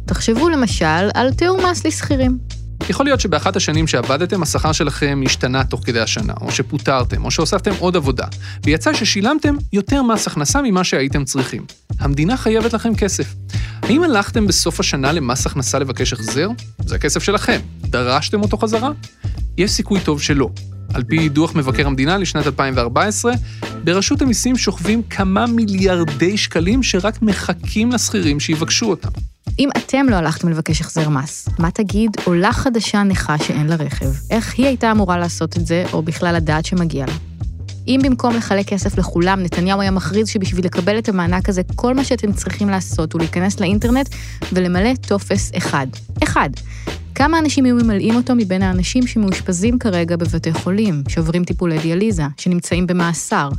תחשבו 0.06 0.50
למשל 0.50 1.10
על 1.14 1.34
תיאור 1.34 1.72
מס 1.72 1.86
לשכירים. 1.86 2.57
יכול 2.90 3.06
להיות 3.06 3.20
שבאחת 3.20 3.56
השנים 3.56 3.88
שעבדתם, 3.88 4.44
השכר 4.44 4.72
שלכם 4.72 5.22
השתנה 5.26 5.64
תוך 5.64 5.82
כדי 5.86 6.00
השנה, 6.00 6.34
או 6.42 6.52
שפוטרתם, 6.52 7.26
או 7.26 7.32
שהוספתם 7.32 7.72
עוד 7.80 7.96
עבודה, 7.96 8.26
ויצא 8.64 8.94
ששילמתם 8.94 9.56
יותר 9.74 10.02
מס 10.02 10.28
הכנסה 10.28 10.62
ממה 10.62 10.84
שהייתם 10.84 11.24
צריכים. 11.26 11.66
המדינה 12.00 12.38
חייבת 12.38 12.74
לכם 12.74 12.96
כסף. 12.96 13.34
האם 13.82 14.04
הלכתם 14.04 14.48
בסוף 14.48 14.80
השנה 14.80 15.12
למס 15.12 15.46
הכנסה 15.46 15.80
לבקש 15.80 16.14
החזר? 16.14 16.50
זה 16.86 16.96
הכסף 16.96 17.24
שלכם. 17.24 17.60
דרשתם 17.82 18.42
אותו 18.42 18.58
חזרה? 18.58 18.92
יש 19.58 19.72
סיכוי 19.72 20.00
טוב 20.00 20.22
שלא. 20.22 20.50
על 20.94 21.04
פי 21.04 21.30
דוח 21.30 21.56
מבקר 21.56 21.88
המדינה 21.88 22.18
לשנת 22.18 22.48
2014, 22.48 23.34
ברשות 23.84 24.22
המיסים 24.22 24.58
שוכבים 24.58 25.04
כמה 25.04 25.48
מיליארדי 25.48 26.38
שקלים 26.38 26.84
שרק 26.84 27.22
מחכים 27.22 27.92
לשכירים 27.92 28.40
שיבקשו 28.40 28.90
אותם. 28.90 29.10
אם 29.60 29.70
אתם 29.78 30.06
לא 30.10 30.16
הלכתם 30.16 30.50
לבקש 30.50 30.82
החזר 30.82 31.10
מס, 31.10 31.50
מה 31.60 31.72
תגיד 31.72 32.12
עולה 32.24 32.54
חדשה 32.54 33.04
נכה 33.04 33.38
שאין 33.38 33.68
לה 33.68 33.76
רכב? 33.76 34.06
איך 34.30 34.54
היא 34.58 34.66
הייתה 34.66 34.92
אמורה 34.92 35.18
לעשות 35.18 35.58
את 35.58 35.68
זה, 35.68 35.86
או 35.94 36.02
בכלל 36.02 36.36
לדעת 36.36 36.66
שמגיע 36.66 37.06
לה? 37.06 37.14
אם 37.88 38.00
במקום 38.04 38.36
לחלק 38.36 38.68
כסף 38.68 38.98
לכולם, 38.98 39.44
נתניהו 39.44 39.82
היה 39.82 39.92
מכריז 39.92 40.28
שבשביל 40.28 40.66
לקבל 40.66 40.98
את 40.98 41.10
המענק 41.10 41.50
הזה, 41.50 41.62
כל 41.76 41.94
מה 41.94 42.04
שאתם 42.04 42.34
צריכים 42.34 42.70
לעשות 42.70 43.14
הוא 43.14 43.20
להיכנס 43.20 43.60
לאינטרנט 43.60 44.10
ולמלא 44.54 44.96
טופס 45.08 45.52
אחד. 45.58 45.88
אחד. 46.24 46.50
כמה 47.16 47.40
אנשים 47.40 47.66
היו 47.66 47.76
ממלאים 47.76 48.16
אותו 48.16 48.36
מבין 48.36 48.62
האנשים 48.62 49.08
שמאושפזים 49.08 49.80
כרגע 49.80 50.16
בבתי 50.16 50.54
חולים, 50.54 51.04
שעוברים 51.08 51.44
טיפולי 51.44 51.80
דיאליזה, 51.80 52.24
שנמצאים 52.38 52.88
במאסר, 52.88 53.50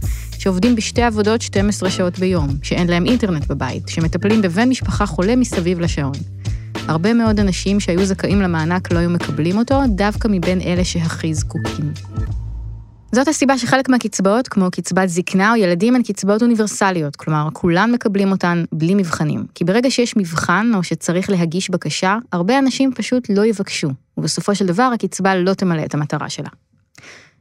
שעובדים 0.49 0.76
בשתי 0.76 1.02
עבודות 1.02 1.43
12 1.43 1.90
שעות 1.90 2.19
ביום, 2.19 2.49
שאין 2.62 2.88
להם 2.88 3.07
אינטרנט 3.07 3.47
בבית, 3.47 3.88
שמטפלים 3.88 4.43
בבן 4.43 4.69
משפחה 4.69 5.07
חולה 5.07 5.37
מסביב 5.37 5.81
לשעון. 5.81 6.14
הרבה 6.75 7.14
מאוד 7.14 7.40
אנשים 7.40 7.81
שהיו 7.81 8.07
זכאים 8.07 8.43
למענק 8.43 8.93
לא 8.93 8.99
היו 8.99 9.11
מקבלים 9.11 9.59
אותו, 9.59 9.81
דווקא 9.88 10.28
מבין 10.31 10.61
אלה 10.61 10.85
שהכי 10.85 11.35
זקוקים. 11.35 11.93
זאת 13.12 13.28
הסיבה 13.28 13.59
שחלק 13.59 13.88
מהקצבאות, 13.88 14.49
כמו 14.49 14.71
קצבת 14.71 15.09
זקנה 15.09 15.50
או 15.50 15.57
ילדים, 15.57 15.95
הן 15.95 16.02
קצבאות 16.02 16.43
אוניברסליות, 16.43 17.17
כלומר, 17.17 17.49
כולם 17.52 17.93
מקבלים 17.93 18.31
אותן 18.31 18.64
בלי 18.73 18.95
מבחנים. 18.95 19.47
כי 19.55 19.64
ברגע 19.64 19.90
שיש 19.90 20.17
מבחן 20.17 20.71
או 20.75 20.83
שצריך 20.83 21.31
להגיש 21.31 21.71
בקשה, 21.71 22.17
הרבה 22.33 22.59
אנשים 22.59 22.93
פשוט 22.95 23.31
לא 23.31 23.47
יבקשו, 23.47 23.88
ובסופו 24.19 24.55
של 24.55 24.67
דבר 24.67 24.90
הקצבה 24.95 25.35
לא 25.37 25.55
תמלא 25.55 25.85
את 25.85 25.95
המטרה 25.95 26.28
שלה. 26.28 26.49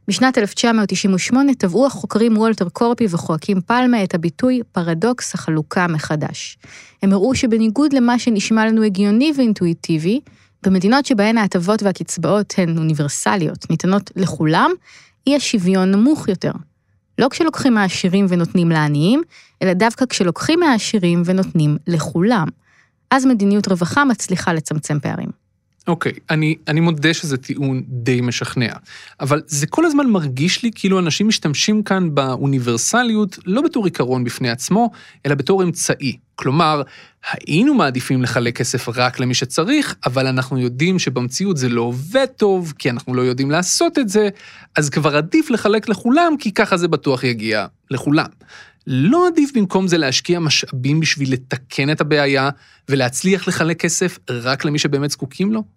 בשנת 0.07 0.37
1998 0.37 1.53
טבעו 1.53 1.85
החוקרים 1.85 2.37
וולטר 2.37 2.69
קורפי 2.69 3.05
וחואקים 3.09 3.61
פלמה 3.61 4.03
את 4.03 4.15
הביטוי 4.15 4.61
פרדוקס 4.71 5.33
החלוקה 5.33 5.87
מחדש. 5.87 6.57
הם 7.03 7.13
הראו 7.13 7.35
שבניגוד 7.35 7.93
למה 7.93 8.19
שנשמע 8.19 8.65
לנו 8.65 8.83
הגיוני 8.83 9.31
ואינטואיטיבי, 9.37 10.19
במדינות 10.63 11.05
שבהן 11.05 11.37
ההטבות 11.37 11.83
והקצבאות 11.83 12.53
הן 12.57 12.77
אוניברסליות, 12.77 13.69
ניתנות 13.69 14.11
לכולם, 14.15 14.71
אי 15.27 15.35
השוויון 15.35 15.91
נמוך 15.91 16.27
יותר. 16.27 16.51
לא 17.17 17.27
כשלוקחים 17.29 17.73
מהעשירים 17.73 18.25
ונותנים 18.29 18.69
לעניים, 18.69 19.21
אלא 19.61 19.73
דווקא 19.73 20.05
כשלוקחים 20.05 20.59
מהעשירים 20.59 21.21
ונותנים 21.25 21.77
לכולם. 21.87 22.47
אז 23.11 23.25
מדיניות 23.25 23.67
רווחה 23.67 24.05
מצליחה 24.05 24.53
לצמצם 24.53 24.99
פערים. 24.99 25.46
אוקיי, 25.87 26.11
okay, 26.11 26.19
אני, 26.29 26.55
אני 26.67 26.79
מודה 26.79 27.13
שזה 27.13 27.37
טיעון 27.37 27.83
די 27.87 28.21
משכנע, 28.21 28.73
אבל 29.19 29.41
זה 29.47 29.67
כל 29.67 29.85
הזמן 29.85 30.07
מרגיש 30.07 30.63
לי 30.63 30.71
כאילו 30.75 30.99
אנשים 30.99 31.27
משתמשים 31.27 31.83
כאן 31.83 32.15
באוניברסליות 32.15 33.39
לא 33.45 33.61
בתור 33.61 33.85
עיקרון 33.85 34.23
בפני 34.23 34.49
עצמו, 34.49 34.91
אלא 35.25 35.35
בתור 35.35 35.63
אמצעי. 35.63 36.17
כלומר, 36.35 36.81
היינו 37.31 37.73
מעדיפים 37.73 38.21
לחלק 38.21 38.57
כסף 38.57 38.89
רק 38.95 39.19
למי 39.19 39.33
שצריך, 39.33 39.95
אבל 40.05 40.27
אנחנו 40.27 40.59
יודעים 40.59 40.99
שבמציאות 40.99 41.57
זה 41.57 41.69
לא 41.69 41.81
עובד 41.81 42.25
טוב, 42.25 42.73
כי 42.79 42.89
אנחנו 42.89 43.13
לא 43.13 43.21
יודעים 43.21 43.51
לעשות 43.51 43.99
את 43.99 44.09
זה, 44.09 44.29
אז 44.75 44.89
כבר 44.89 45.17
עדיף 45.17 45.49
לחלק 45.49 45.89
לכולם, 45.89 46.33
כי 46.39 46.51
ככה 46.51 46.77
זה 46.77 46.87
בטוח 46.87 47.23
יגיע 47.23 47.65
לכולם. 47.91 48.27
לא 48.87 49.27
עדיף 49.27 49.51
במקום 49.55 49.87
זה 49.87 49.97
להשקיע 49.97 50.39
משאבים 50.39 50.99
בשביל 50.99 51.33
לתקן 51.33 51.91
את 51.91 52.01
הבעיה 52.01 52.49
ולהצליח 52.89 53.47
לחלק 53.47 53.81
כסף 53.81 54.19
רק 54.29 54.65
למי 54.65 54.79
שבאמת 54.79 55.11
זקוקים 55.11 55.53
לו? 55.53 55.76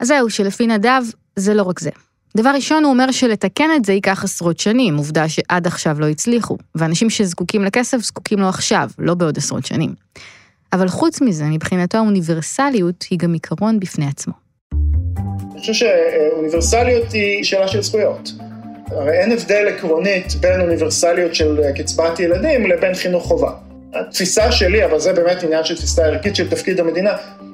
אז 0.00 0.08
זהו, 0.08 0.30
שלפי 0.30 0.66
נדב, 0.66 1.02
זה 1.36 1.54
לא 1.54 1.62
רק 1.62 1.80
זה. 1.80 1.90
דבר 2.36 2.50
ראשון, 2.54 2.84
הוא 2.84 2.92
אומר 2.92 3.10
שלתקן 3.10 3.70
את 3.76 3.84
זה 3.84 3.92
ייקח 3.92 4.24
עשרות 4.24 4.58
שנים, 4.58 4.96
עובדה 4.96 5.28
שעד 5.28 5.66
עכשיו 5.66 6.00
לא 6.00 6.08
הצליחו, 6.08 6.56
ואנשים 6.74 7.10
שזקוקים 7.10 7.64
לכסף 7.64 7.98
זקוקים 7.98 8.38
לו 8.38 8.48
עכשיו, 8.48 8.90
לא 8.98 9.14
בעוד 9.14 9.38
עשרות 9.38 9.66
שנים. 9.66 9.94
אבל 10.72 10.88
חוץ 10.88 11.20
מזה, 11.20 11.44
מבחינתו 11.44 11.98
האוניברסליות 11.98 13.04
היא 13.10 13.18
גם 13.18 13.32
עיקרון 13.32 13.80
בפני 13.80 14.06
עצמו. 14.06 14.32
אני 15.52 15.60
חושב 15.60 15.72
שאוניברסליות 15.72 17.12
היא 17.12 17.44
שאלה 17.44 17.68
של 17.68 17.82
זכויות. 17.82 18.30
הרי 18.90 19.12
אין 19.12 19.32
הבדל 19.32 19.68
עקרונית 19.68 20.34
בין 20.40 20.60
אוניברסליות 20.60 21.34
של 21.34 21.60
קצבת 21.76 22.20
ילדים 22.20 22.66
לבין 22.66 22.94
חינוך 22.94 23.24
חובה. 23.24 23.67
התפיסה 23.94 24.52
שלי, 24.52 24.84
אבל 24.84 24.98
זה 24.98 25.12
באמת 25.12 25.42
עניין 25.42 25.64
של 25.64 25.76
תפיסה 25.76 26.06
ערכית 26.06 26.36
של 26.36 26.48
תפקיד 26.48 26.80
המדינה, 26.80 27.10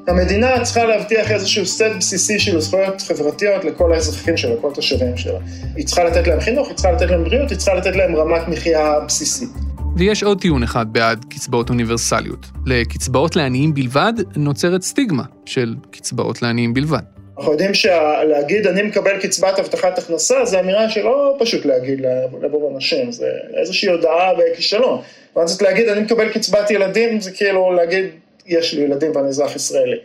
המדינה 0.07 0.61
צריכה 0.63 0.85
להבטיח 0.85 1.31
איזשהו 1.31 1.67
סט 1.67 1.85
בסיסי 1.99 2.39
של 2.39 2.61
זכויות 2.61 3.03
חברתיות 3.03 3.65
לכל 3.65 3.93
האזרחים 3.93 4.37
שלה, 4.37 4.55
לכל 4.55 4.69
התושבים 4.73 5.17
שלה. 5.17 5.39
היא 5.77 5.87
צריכה 5.87 6.05
לתת 6.05 6.27
להם 6.27 6.41
חינוך, 6.41 6.69
היא 6.69 6.77
צריכה 6.77 6.93
לתת 6.93 7.11
להם 7.11 7.25
בריאות, 7.25 7.51
היא 7.51 7.59
צריכה 7.59 7.75
לתת 7.75 7.97
להם 7.97 8.17
רמת 8.17 8.49
מחיה 8.49 9.01
בסיסית. 9.07 9.49
ויש 9.97 10.23
עוד 10.23 10.41
טיעון 10.41 10.63
אחד 10.63 10.93
בעד 10.93 11.25
קצבאות 11.31 11.71
אוניברסליות. 11.71 12.47
לקצבאות 12.67 13.37
לעניים 13.37 13.75
בלבד 13.75 14.13
נוצרת 14.37 14.83
סטיגמה 14.83 15.25
של 15.47 15.75
קצבאות 15.91 16.43
לעניים 16.43 16.75
בלבד. 16.75 17.14
אנחנו 17.39 17.53
יודעים 17.53 17.75
שלהגיד 17.75 18.67
אני 18.67 18.83
מקבל 18.83 19.21
קצבת 19.21 19.59
הבטחת 19.59 19.99
הכנסה, 19.99 20.45
זו 20.45 20.61
אמירה 20.61 20.91
שלא 20.91 21.37
פשוט 21.39 21.65
להגיד 21.65 22.01
לרוב 22.41 22.75
אנשים, 22.75 23.13
זה 23.13 23.31
איזושהי 23.57 23.89
הודעה 23.89 24.33
בכישלון. 24.35 25.03
ואז 25.37 25.51
זאת 25.51 25.63
להגיד 25.63 25.89
אני 25.89 26.01
מקבל 26.01 26.33
קצבת 26.33 26.71
ילדים, 26.71 27.21
זה 27.21 27.31
כאילו 27.31 27.73
להגיד 27.73 28.05
יש 28.47 28.75
לי 28.75 28.83
ילדים 28.83 29.17
ואני 29.17 29.29
אזרח 29.29 29.57
ישראלי. 29.57 29.97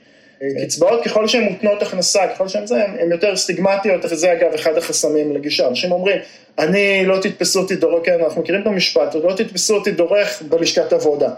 קצבאות 0.64 1.04
ככל 1.04 1.28
שהן 1.28 1.44
מותנות 1.44 1.82
הכנסה, 1.82 2.28
ככל 2.28 2.48
שהן 2.48 2.68
זה, 2.68 2.84
הן 3.00 3.12
יותר 3.12 3.36
סטיגמטיות, 3.36 4.06
וזה 4.06 4.34
אגב 4.34 4.54
אחד 4.54 4.78
החסמים 4.78 5.36
לגישה. 5.36 5.68
אנשים 5.68 5.92
אומרים, 5.92 6.20
אני 6.60 7.06
לא 7.06 7.18
תתפסו 7.22 7.60
אותי 7.60 7.76
דורך, 7.76 8.06
כן, 8.06 8.18
אנחנו 8.24 8.42
מכירים 8.42 8.62
את 8.62 8.68
המשפט, 8.68 9.16
לא 9.24 9.34
תתפסו 9.34 9.76
אותי 9.76 9.92
דורך 9.92 10.42
בלשכת 10.50 10.94
עבודה. 10.94 11.30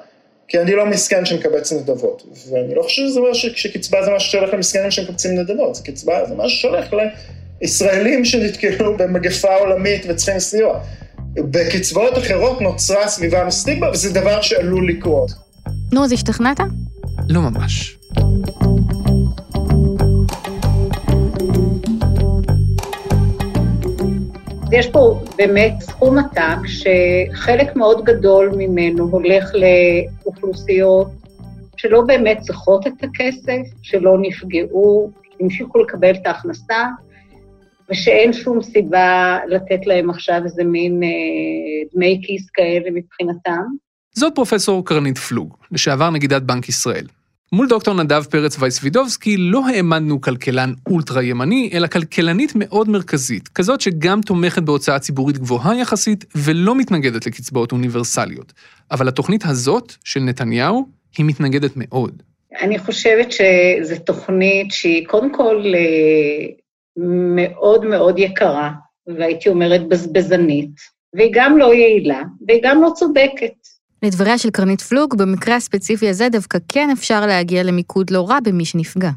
כי 0.52 0.60
אני 0.60 0.76
לא 0.76 0.86
מסכן 0.86 1.26
שמקבץ 1.26 1.74
נדבות. 1.74 2.24
ואני 2.52 2.76
לא 2.76 2.82
חושב 2.82 3.02
שזה 3.08 3.20
אומר 3.20 3.34
שקצבה 3.34 4.04
זה 4.06 4.12
משהו 4.16 4.32
שהולך 4.32 4.54
למסכנים 4.54 4.92
שמקבצים 4.92 5.40
נדבות, 5.40 5.76
זה 5.76 5.84
קצבה, 5.84 6.26
זה 6.26 6.36
משהו 6.38 6.58
שהולך 6.58 6.86
לישראלים 7.62 8.26
שנתקלו 8.26 8.98
במגפה 8.98 9.56
עולמית 9.56 10.06
וצריכים 10.10 10.40
סיוע. 10.40 10.80
בקצבאות 11.34 12.18
אחרות 12.18 12.62
נוצרה 12.62 13.08
סביבה 13.08 13.46
מסטיגמה, 13.46 13.90
וזה 13.90 14.14
דבר 14.14 14.42
שעלול 14.42 14.90
לקרות. 14.90 15.32
נו, 15.92 16.04
אז 16.04 16.12
השתכנעת? 16.12 16.60
לא 17.30 17.42
ממש. 17.42 17.98
יש 24.72 24.88
פה 24.88 25.20
באמת 25.38 25.74
סכום 25.82 26.18
עתק 26.18 26.68
שחלק 26.68 27.76
מאוד 27.76 28.06
גדול 28.06 28.52
ממנו 28.58 29.08
הולך 29.12 29.52
לאוכלוסיות 30.32 31.08
שלא 31.78 32.02
באמת 32.02 32.40
צריכות 32.40 32.88
את 32.88 33.04
הכסף, 33.04 33.62
שלא 33.82 34.18
נפגעו, 34.22 35.12
המשיכו 35.40 35.80
לקבל 35.80 36.12
את 36.16 36.28
ההכנסה, 36.28 36.86
ושאין 37.90 38.34
שום 38.34 38.62
סיבה 38.62 39.40
לתת 39.48 39.86
להם 39.86 40.10
עכשיו 40.10 40.42
איזה 40.44 40.64
מין 40.64 41.04
אה, 41.04 41.10
דמי 41.96 42.22
כיס 42.24 42.50
כאלה 42.54 42.92
מבחינתם. 42.94 43.62
זאת 44.16 44.36
פרופסור 44.36 44.86
קרנית 44.86 45.18
פלוג, 45.18 45.58
לשעבר 45.72 46.10
נגידת 46.10 46.42
בנק 46.42 46.70
ישראל. 46.70 47.06
מול 47.56 47.68
דוקטור 47.68 47.94
נדב 47.94 48.24
פרץ 48.24 48.58
וייסווידובסקי 48.60 49.38
לא 49.38 49.68
העמדנו 49.68 50.22
כלכלן 50.22 50.74
אולטרה 50.90 51.24
ימני, 51.24 51.70
אלא 51.74 51.88
כלכלנית 51.88 52.52
מאוד 52.56 52.90
מרכזית, 52.90 53.48
כזאת 53.48 53.82
שגם 53.82 54.22
תומכת 54.22 54.64
בהוצאה 54.64 55.00
ציבורית 55.00 55.38
גבוהה 55.38 55.76
יחסית 55.76 56.26
ולא 56.36 56.76
מתנגדת 56.76 57.26
לקצבאות 57.26 57.72
אוניברסליות. 57.72 58.54
אבל 58.92 59.08
התוכנית 59.08 59.44
הזאת, 59.46 59.94
של 60.04 60.20
נתניהו, 60.20 60.88
היא 61.18 61.26
מתנגדת 61.26 61.72
מאוד. 61.76 62.24
אני 62.62 62.80
חושבת 62.80 63.32
שזו 63.32 63.96
תוכנית 64.06 64.72
שהיא 64.72 65.08
קודם 65.08 65.34
כל 65.34 65.64
אה, 65.76 66.46
מאוד 67.36 67.86
מאוד 67.86 68.20
יקרה, 68.20 68.72
והייתי 69.08 69.50
אומרת 69.50 69.88
בזבזנית, 69.88 70.72
והיא 71.14 71.32
גם 71.34 71.58
לא 71.58 71.74
יעילה, 71.74 72.22
והיא 72.48 72.62
גם 72.64 72.82
לא 72.82 72.92
צודקת. 72.96 73.61
לדבריה 74.04 74.38
של 74.38 74.50
קרנית 74.50 74.82
פלוג, 74.82 75.18
במקרה 75.18 75.56
הספציפי 75.56 76.10
הזה 76.10 76.30
דווקא 76.30 76.58
כן 76.68 76.90
אפשר 76.90 77.26
להגיע 77.26 77.64
למיקוד 77.64 78.10
לא 78.10 78.30
רע 78.30 78.40
במי 78.44 78.66
שנפגע. 78.66 79.10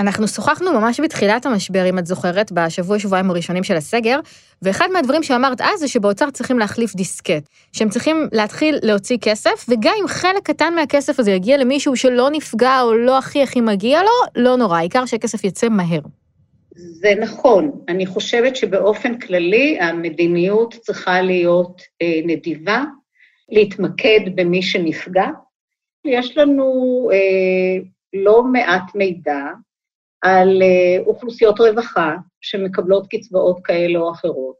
אנחנו 0.00 0.28
שוחחנו 0.28 0.72
ממש 0.80 1.00
בתחילת 1.00 1.46
המשבר, 1.46 1.88
אם 1.90 1.98
את 1.98 2.06
זוכרת, 2.06 2.52
בשבוע-שבועיים 2.52 3.30
הראשונים 3.30 3.64
של 3.64 3.76
הסגר, 3.76 4.20
ואחד 4.62 4.88
מהדברים 4.92 5.22
שאמרת 5.22 5.60
אז 5.60 5.80
זה 5.80 5.88
שבאוצר 5.88 6.30
צריכים 6.30 6.58
להחליף 6.58 6.94
דיסקט, 6.94 7.48
שהם 7.72 7.88
צריכים 7.88 8.28
להתחיל 8.32 8.78
להוציא 8.82 9.18
כסף, 9.20 9.66
וגם 9.68 9.92
אם 10.00 10.08
חלק 10.08 10.42
קטן 10.42 10.74
מהכסף 10.74 11.20
הזה 11.20 11.30
יגיע 11.30 11.56
למישהו 11.56 11.96
שלא 11.96 12.30
נפגע 12.30 12.80
או 12.82 12.94
לא 12.94 13.18
הכי 13.18 13.42
הכי 13.42 13.60
מגיע 13.60 14.00
לו, 14.02 14.42
לא 14.42 14.56
נורא, 14.56 14.78
העיקר 14.78 15.06
שהכסף 15.06 15.44
יצא 15.44 15.68
מהר. 15.68 16.00
זה 16.76 17.12
נכון. 17.20 17.70
אני 17.88 18.06
חושבת 18.06 18.56
שבאופן 18.56 19.18
כללי 19.18 19.78
המדיניות 19.80 20.74
צריכה 20.82 21.22
להיות 21.22 21.82
אה, 22.02 22.20
נדיבה, 22.24 22.84
להתמקד 23.48 24.20
במי 24.34 24.62
שנפגע. 24.62 25.26
יש 26.04 26.36
לנו 26.36 26.64
אה, 27.12 27.84
לא 28.12 28.42
מעט 28.42 28.94
מידע 28.94 29.44
על 30.22 30.62
אה, 30.62 31.04
אוכלוסיות 31.06 31.60
רווחה 31.60 32.16
שמקבלות 32.40 33.06
קצבאות 33.10 33.60
כאלה 33.64 33.98
או 33.98 34.12
אחרות, 34.12 34.56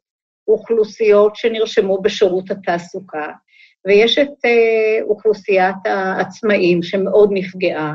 אוכלוסיות 0.48 1.36
שנרשמו 1.36 2.02
בשירות 2.02 2.50
התעסוקה, 2.50 3.28
ויש 3.86 4.18
את 4.18 4.44
אה, 4.44 5.02
אוכלוסיית 5.02 5.76
העצמאים 5.84 6.82
שמאוד 6.82 7.30
נפגעה 7.32 7.94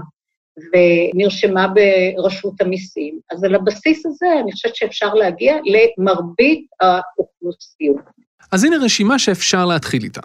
ונרשמה 0.73 1.67
ברשות 1.67 2.61
המיסים. 2.61 3.19
אז 3.31 3.43
על 3.43 3.55
הבסיס 3.55 4.05
הזה 4.05 4.25
אני 4.43 4.51
חושבת 4.51 4.75
שאפשר 4.75 5.13
להגיע 5.13 5.57
למרבית 5.65 6.65
האוכלוסיות. 6.81 8.05
אז 8.51 8.63
הנה 8.63 8.75
רשימה 8.85 9.19
שאפשר 9.19 9.65
להתחיל 9.65 10.03
איתה. 10.03 10.21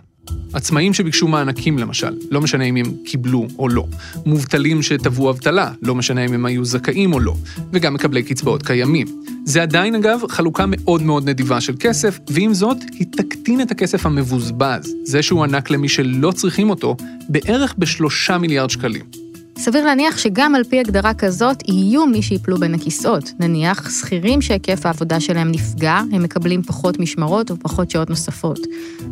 עצמאים 0.53 0.95
שביקשו 0.95 1.29
מענקים 1.29 1.79
למשל, 1.79 2.15
לא 2.31 2.41
משנה 2.41 2.65
אם 2.65 2.77
הם 2.77 2.95
קיבלו 3.05 3.47
או 3.59 3.69
לא. 3.69 3.87
מובטלים 4.27 4.83
שתבעו 4.83 5.31
אבטלה, 5.31 5.71
לא 5.83 5.95
משנה 5.95 6.25
אם 6.25 6.33
הם 6.33 6.47
היו 6.47 6.65
זכאים 6.65 7.13
או 7.13 7.21
לא. 7.21 7.35
וגם 7.73 7.95
מקבלי 7.95 8.23
קצבאות 8.23 8.63
קיימים. 8.63 9.07
זה 9.45 9.63
עדיין, 9.63 9.95
אגב, 9.95 10.21
חלוקה 10.29 10.65
מאוד 10.69 11.03
מאוד 11.03 11.29
נדיבה 11.29 11.61
של 11.61 11.75
כסף, 11.81 12.19
ועם 12.31 12.55
זאת, 12.55 12.77
היא 12.93 13.07
תקטין 13.13 13.61
את 13.61 13.71
הכסף 13.71 14.07
המבוזבז, 14.07 14.95
זה 15.05 15.23
שהוא 15.23 15.45
ענק 15.45 15.71
למי 15.71 15.89
שלא 15.89 16.31
צריכים 16.31 16.71
אותו, 16.71 16.97
בערך 17.29 17.75
בשלושה 17.79 18.39
מיליארד 18.39 18.71
שקלים. 18.71 19.26
סביר 19.59 19.85
להניח 19.85 20.19
שגם 20.19 20.55
על 20.55 20.65
פי 20.65 20.81
הגדרה 20.81 21.15
כזאת 21.15 21.57
יהיו 21.69 22.07
מי 22.07 22.23
שיפלו 22.23 22.57
בין 22.57 22.75
הכיסאות. 22.75 23.25
נניח, 23.41 23.91
שכירים 23.91 24.43
שהיקף 24.43 24.87
העבודה 24.87 25.21
שלהם 25.21 25.51
נפגע, 25.51 25.99
הם 26.13 26.23
מקבלים 26.23 26.63
פחות 26.63 26.99
משמרות 26.99 27.51
ופחות 27.51 27.91
שעות 27.91 28.11
נוספות. 28.11 28.59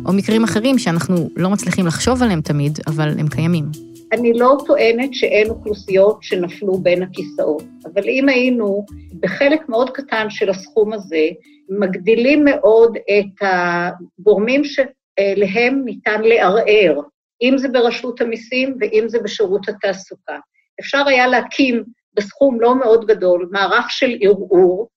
או 0.05 0.13
מקרים 0.13 0.43
אחרים 0.43 0.77
שאנחנו 0.77 1.29
לא 1.35 1.49
מצליחים 1.49 1.87
לחשוב 1.87 2.23
עליהם 2.23 2.41
תמיד, 2.41 2.79
אבל 2.87 3.19
הם 3.19 3.27
קיימים. 3.27 3.65
אני 4.13 4.33
לא 4.33 4.57
טוענת 4.65 5.13
שאין 5.13 5.49
אוכלוסיות 5.49 6.17
שנפלו 6.21 6.77
בין 6.77 7.03
הכיסאות, 7.03 7.63
אבל 7.85 8.03
אם 8.09 8.29
היינו 8.29 8.85
בחלק 9.19 9.69
מאוד 9.69 9.89
קטן 9.89 10.25
של 10.29 10.49
הסכום 10.49 10.93
הזה, 10.93 11.27
מגדילים 11.69 12.45
מאוד 12.45 12.97
את 12.97 13.47
הגורמים 14.21 14.61
שאליהם 14.63 15.81
ניתן 15.85 16.21
לערער, 16.21 16.99
אם 17.41 17.57
זה 17.57 17.67
ברשות 17.67 18.21
המיסים 18.21 18.77
ואם 18.79 19.03
זה 19.07 19.19
בשירות 19.19 19.69
התעסוקה. 19.69 20.39
אפשר 20.79 21.03
היה 21.07 21.27
להקים 21.27 21.83
בסכום 22.13 22.61
לא 22.61 22.79
מאוד 22.79 23.05
גדול 23.05 23.49
מערך 23.51 23.89
של 23.89 24.17
ערעור, 24.21 24.89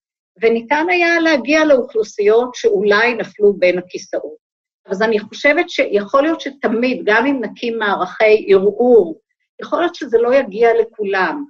וניתן 0.42 0.86
היה 0.90 1.20
להגיע 1.20 1.64
לאוכלוסיות 1.64 2.54
שאולי 2.54 3.14
נפלו 3.14 3.52
בין 3.58 3.78
הכיסאות. 3.78 4.48
אז 4.86 5.02
אני 5.02 5.18
חושבת 5.18 5.70
שיכול 5.70 6.22
להיות 6.22 6.40
שתמיד, 6.40 7.02
גם 7.04 7.26
אם 7.26 7.40
נקים 7.44 7.78
מערכי 7.78 8.46
ערעור, 8.48 9.20
יכול 9.62 9.80
להיות 9.80 9.94
שזה 9.94 10.18
לא 10.18 10.34
יגיע 10.34 10.68
לכולם, 10.80 11.44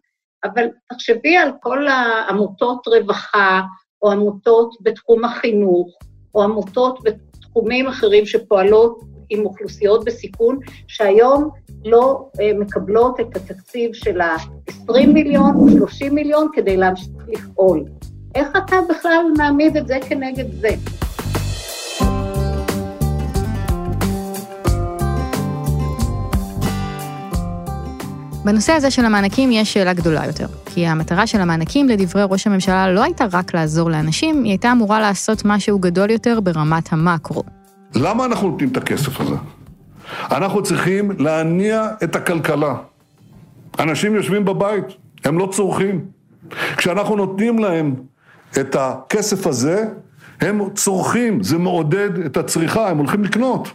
אבל 0.45 0.69
תחשבי 0.93 1.37
על 1.37 1.51
כל 1.63 1.89
העמותות 1.89 2.89
רווחה, 2.89 3.61
או 4.03 4.13
עמותות 4.13 4.71
בתחום 4.83 5.25
החינוך, 5.25 5.99
או 6.35 6.43
עמותות 6.43 6.99
בתחומים 7.05 7.87
אחרים 7.87 8.27
שפועלות 8.27 9.01
עם 9.31 9.47
אוכלוסיות 9.47 10.05
בסיכון, 10.05 10.59
שהיום 10.87 11.51
לא 11.85 12.29
אה, 12.41 12.51
מקבלות 12.59 13.21
את 13.21 13.37
התקציב 13.37 13.91
של 13.95 14.21
ה-20 14.21 15.07
מיליון 15.07 15.57
או 15.57 15.71
30 15.71 16.15
מיליון 16.15 16.49
כדי 16.53 16.77
להמשיך 16.77 17.11
לפעול. 17.29 17.85
איך 18.35 18.49
אתה 18.57 18.77
בכלל 18.91 19.25
מעמיד 19.37 19.77
את 19.77 19.87
זה 19.87 19.99
כנגד 20.09 20.53
זה? 20.61 20.71
בנושא 28.45 28.73
הזה 28.73 28.91
של 28.91 29.05
המענקים 29.05 29.53
יש 29.53 29.73
שאלה 29.73 29.93
גדולה 29.93 30.27
יותר, 30.27 30.47
כי 30.67 30.87
המטרה 30.87 31.27
של 31.27 31.41
המענקים, 31.41 31.89
לדברי 31.89 32.23
ראש 32.31 32.47
הממשלה, 32.47 32.93
לא 32.93 33.03
הייתה 33.03 33.25
רק 33.33 33.55
לעזור 33.55 33.91
לאנשים, 33.91 34.45
היא 34.45 34.53
הייתה 34.53 34.73
אמורה 34.73 35.01
לעשות 35.01 35.43
משהו 35.45 35.79
גדול 35.79 36.11
יותר 36.11 36.41
ברמת 36.41 36.93
המקרו. 36.93 37.58
למה 37.95 38.25
אנחנו 38.25 38.51
נותנים 38.51 38.69
את 38.69 38.77
הכסף 38.77 39.21
הזה? 39.21 39.35
אנחנו 40.31 40.63
צריכים 40.63 41.11
להניע 41.19 41.89
את 42.05 42.17
הכלכלה. 42.17 42.75
אנשים 43.79 44.15
יושבים 44.15 44.45
בבית, 44.45 44.85
הם 45.25 45.39
לא 45.39 45.49
צורכים. 45.53 46.05
כשאנחנו 46.77 47.17
נותנים 47.17 47.59
להם 47.59 47.95
את 48.61 48.77
הכסף 48.79 49.47
הזה, 49.47 49.85
הם 50.41 50.61
צורכים, 50.75 51.43
זה 51.43 51.59
מעודד 51.59 52.19
את 52.19 52.37
הצריכה, 52.37 52.89
הם 52.89 52.99
הולכים 52.99 53.25
לקנות. 53.25 53.69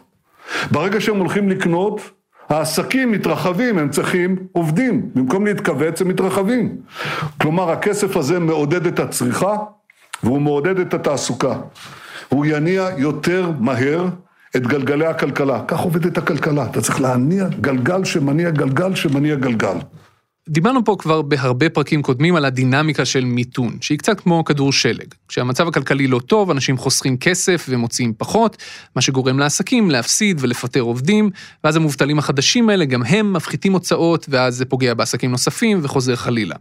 ברגע 0.71 1.01
שהם 1.01 1.17
הולכים 1.17 1.49
לקנות, 1.49 2.01
העסקים 2.49 3.11
מתרחבים, 3.11 3.77
הם 3.77 3.89
צריכים 3.89 4.35
עובדים. 4.51 5.09
במקום 5.15 5.45
להתכווץ, 5.45 6.01
הם 6.01 6.07
מתרחבים. 6.07 6.75
כלומר, 7.41 7.71
הכסף 7.71 8.17
הזה 8.17 8.39
מעודד 8.39 8.85
את 8.87 8.99
הצריכה, 8.99 9.55
והוא 10.23 10.41
מעודד 10.41 10.79
את 10.79 10.93
התעסוקה. 10.93 11.55
הוא 12.29 12.45
יניע 12.45 12.89
יותר 12.97 13.51
מהר 13.59 14.07
את 14.55 14.67
גלגלי 14.67 15.05
הכלכלה. 15.05 15.61
כך 15.67 15.79
עובדת 15.79 16.17
הכלכלה. 16.17 16.65
אתה 16.65 16.81
צריך 16.81 17.01
להניע 17.01 17.47
גלגל 17.61 18.03
שמניע 18.03 18.49
גלגל 18.49 18.95
שמניע 18.95 19.35
גלגל. 19.35 19.77
דיברנו 20.49 20.85
פה 20.85 20.95
כבר 20.99 21.21
בהרבה 21.21 21.69
פרקים 21.69 22.01
קודמים 22.01 22.35
על 22.35 22.45
הדינמיקה 22.45 23.05
של 23.05 23.25
מיתון, 23.25 23.77
שהיא 23.81 23.97
קצת 23.97 24.19
כמו 24.19 24.45
כדור 24.45 24.71
שלג. 24.71 25.13
כשהמצב 25.27 25.67
הכלכלי 25.67 26.07
לא 26.07 26.19
טוב, 26.19 26.51
אנשים 26.51 26.77
חוסכים 26.77 27.17
כסף 27.17 27.65
ומוציאים 27.69 28.13
פחות, 28.17 28.57
מה 28.95 29.01
שגורם 29.01 29.39
לעסקים 29.39 29.91
להפסיד 29.91 30.37
ולפטר 30.41 30.79
עובדים, 30.79 31.29
ואז 31.63 31.75
המובטלים 31.75 32.19
החדשים 32.19 32.69
האלה, 32.69 32.85
גם 32.85 33.03
הם 33.03 33.33
מפחיתים 33.33 33.73
הוצאות, 33.73 34.25
ואז 34.29 34.55
זה 34.55 34.65
פוגע 34.65 34.93
בעסקים 34.93 35.31
נוספים 35.31 35.79
וחוזר 35.83 36.15
חלילה. 36.15 36.55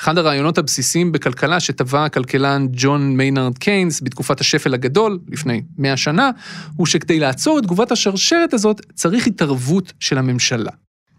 אחד 0.00 0.18
הרעיונות 0.18 0.58
הבסיסיים 0.58 1.12
בכלכלה 1.12 1.60
שטבע 1.60 2.04
הכלכלן 2.04 2.66
ג'ון 2.72 3.16
מיינרד 3.16 3.58
קיינס 3.58 4.00
בתקופת 4.00 4.40
השפל 4.40 4.74
הגדול, 4.74 5.18
לפני 5.28 5.62
100 5.78 5.96
שנה, 5.96 6.30
הוא 6.76 6.86
שכדי 6.86 7.20
לעצור 7.20 7.58
את 7.58 7.64
תגובת 7.64 7.92
השרשרת 7.92 8.54
הזאת, 8.54 8.80
צריך 8.94 9.26
התערבות 9.26 9.92
של 10.00 10.18
הממשלה. 10.18 10.70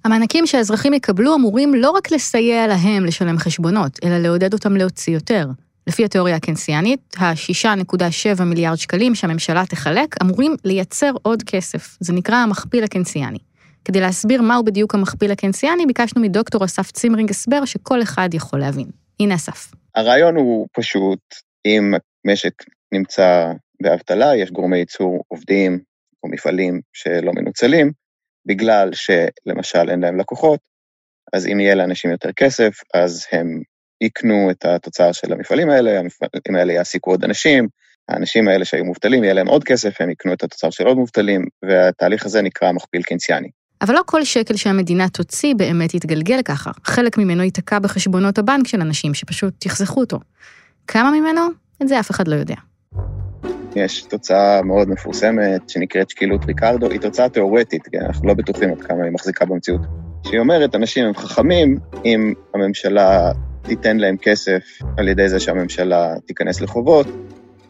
המענקים 0.05 0.48
שהאזרחים 0.48 0.93
יקבלו 0.93 1.36
אמורים 1.36 1.73
לא 1.73 1.91
רק 1.91 2.12
לסייע 2.12 2.67
להם 2.67 3.06
לשלם 3.06 3.38
חשבונות, 3.38 3.99
אלא 4.04 4.17
לעודד 4.17 4.54
אותם 4.54 4.78
להוציא 4.78 5.13
יותר. 5.13 5.47
לפי 5.88 6.06
התיאוריה 6.06 6.36
הקנסיאנית, 6.36 6.99
ה-6.7 7.17 8.43
מיליארד 8.43 8.75
שקלים 8.75 9.15
שהממשלה 9.15 9.63
תחלק 9.65 10.15
אמורים 10.21 10.56
לייצר 10.65 11.12
עוד 11.21 11.43
כסף. 11.43 11.97
זה 11.99 12.13
נקרא 12.13 12.36
המכפיל 12.36 12.84
הקנסיאני. 12.84 13.38
כדי 13.86 13.99
להסביר 13.99 14.41
מהו 14.41 14.63
בדיוק 14.63 14.95
המכפיל 14.95 15.32
הקנסיאני, 15.32 15.86
ביקשנו 15.86 16.21
מדוקטור 16.21 16.65
אסף 16.65 16.91
צימרינג 16.91 17.30
הסבר 17.30 17.65
שכל 17.65 18.01
אחד 18.01 18.34
יכול 18.34 18.60
להבין. 18.60 18.88
הנה 19.19 19.36
אסף. 19.36 19.71
הרעיון 19.95 20.36
הוא 20.36 20.67
פשוט, 20.73 21.19
אם 21.65 21.93
משק 22.28 22.54
נמצא 22.91 23.51
באבטלה, 23.82 24.36
יש 24.36 24.51
גורמי 24.51 24.78
ייצור 24.78 25.23
עובדים 25.28 25.80
או 26.23 26.30
מפעלים 26.30 26.82
שלא 26.93 27.32
מנוצלים, 27.36 27.91
בגלל 28.45 28.89
שלמשל 28.93 29.89
אין 29.89 29.99
להם 29.99 30.19
לקוחות, 30.19 30.60
אז 31.34 31.47
אם 31.47 31.60
יהיה 31.60 31.75
לאנשים 31.75 32.12
יותר 32.12 32.32
כסף, 32.32 32.79
אז 32.93 33.25
הם 33.32 33.62
יקנו 34.01 34.51
את 34.51 34.65
התוצר 34.65 35.12
של 35.12 35.34
המפעלים 35.34 35.69
האלה, 35.69 35.99
המפעלים 35.99 36.56
האלה 36.56 36.73
יעסיקו 36.73 37.12
עוד 37.12 37.23
אנשים, 37.23 37.67
האנשים 38.10 38.47
האלה 38.47 38.65
שהיו 38.65 38.86
מובטלים, 38.86 39.23
יהיה 39.23 39.34
להם 39.34 39.47
עוד 39.47 39.63
כסף, 39.63 40.01
הם 40.01 40.10
יקנו 40.10 40.34
את 40.34 40.43
התוצר 40.43 40.69
של 40.69 40.88
עוד 40.88 40.97
מובטלים, 40.97 41.45
והתהליך 41.63 42.25
הזה 42.25 42.41
נקרא 42.41 42.71
מכפיל 42.71 43.01
קנסיאני. 43.03 43.49
אבל 43.82 43.93
לא 43.93 44.01
כל 44.06 44.23
שקל 44.23 44.56
שהמדינה 44.56 45.10
תוציא 45.10 45.56
באמת 45.56 45.93
יתגלגל 45.93 46.41
ככה. 46.45 46.71
חלק 46.84 47.17
ממנו 47.17 47.43
ייתקע 47.43 47.79
בחשבונות 47.79 48.38
הבנק 48.38 48.67
של 48.67 48.82
אנשים 48.82 49.13
שפשוט 49.13 49.65
יחסכו 49.65 49.99
אותו. 49.99 50.19
כמה 50.88 51.12
ממנו? 51.12 51.41
את 51.82 51.88
זה 51.88 51.99
אף 51.99 52.12
אחד 52.12 52.27
לא 52.27 52.36
יודע. 52.36 52.56
יש 53.75 54.03
תוצאה 54.03 54.62
מאוד 54.62 54.89
מפורסמת 54.89 55.69
שנקראת 55.69 56.09
שקילות 56.09 56.45
ריקרדו, 56.45 56.89
היא 56.89 56.99
תוצאה 56.99 57.29
תיאורטית, 57.29 57.88
כי 57.88 57.97
אנחנו 57.97 58.27
לא 58.27 58.33
בטוחים 58.33 58.71
עד 58.71 58.81
כמה 58.81 59.03
היא 59.03 59.12
מחזיקה 59.12 59.45
במציאות. 59.45 59.81
שהיא 60.27 60.39
אומרת, 60.39 60.75
אנשים 60.75 61.05
הם 61.05 61.13
חכמים 61.13 61.77
אם 62.05 62.33
הממשלה 62.53 63.31
תיתן 63.62 63.97
להם 63.97 64.17
כסף 64.17 64.63
על 64.97 65.07
ידי 65.07 65.29
זה 65.29 65.39
שהממשלה 65.39 66.13
תיכנס 66.25 66.62
לחובות, 66.62 67.07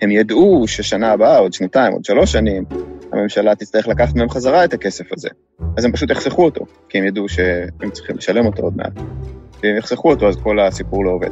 הם 0.02 0.12
ידעו 0.12 0.64
ששנה 0.68 1.12
הבאה, 1.12 1.38
עוד 1.38 1.54
שנתיים, 1.54 1.94
עוד 1.94 2.06
שלוש 2.06 2.32
שנים, 2.32 2.64
הממשלה 3.14 3.56
תצטרך 3.56 3.88
לקחת 3.88 4.16
מהם 4.16 4.30
חזרה 4.30 4.66
את 4.66 4.74
הכסף 4.74 5.14
הזה. 5.14 5.30
אז 5.78 5.86
הם 5.86 5.92
פשוט 5.92 6.10
יחסכו 6.10 6.46
אותו, 6.46 6.66
כי 6.90 6.98
הם 6.98 7.06
ידעו 7.06 7.30
שהם 7.30 7.92
צריכים 7.92 8.18
לשלם 8.18 8.46
אותו 8.46 8.64
עוד 8.64 8.78
מעט. 8.78 8.94
ואם 9.64 9.78
יחסכו 9.78 10.10
אותו, 10.10 10.28
אז 10.28 10.36
כל 10.44 10.60
הסיפור 10.60 11.06
לא 11.06 11.12
עובד. 11.12 11.30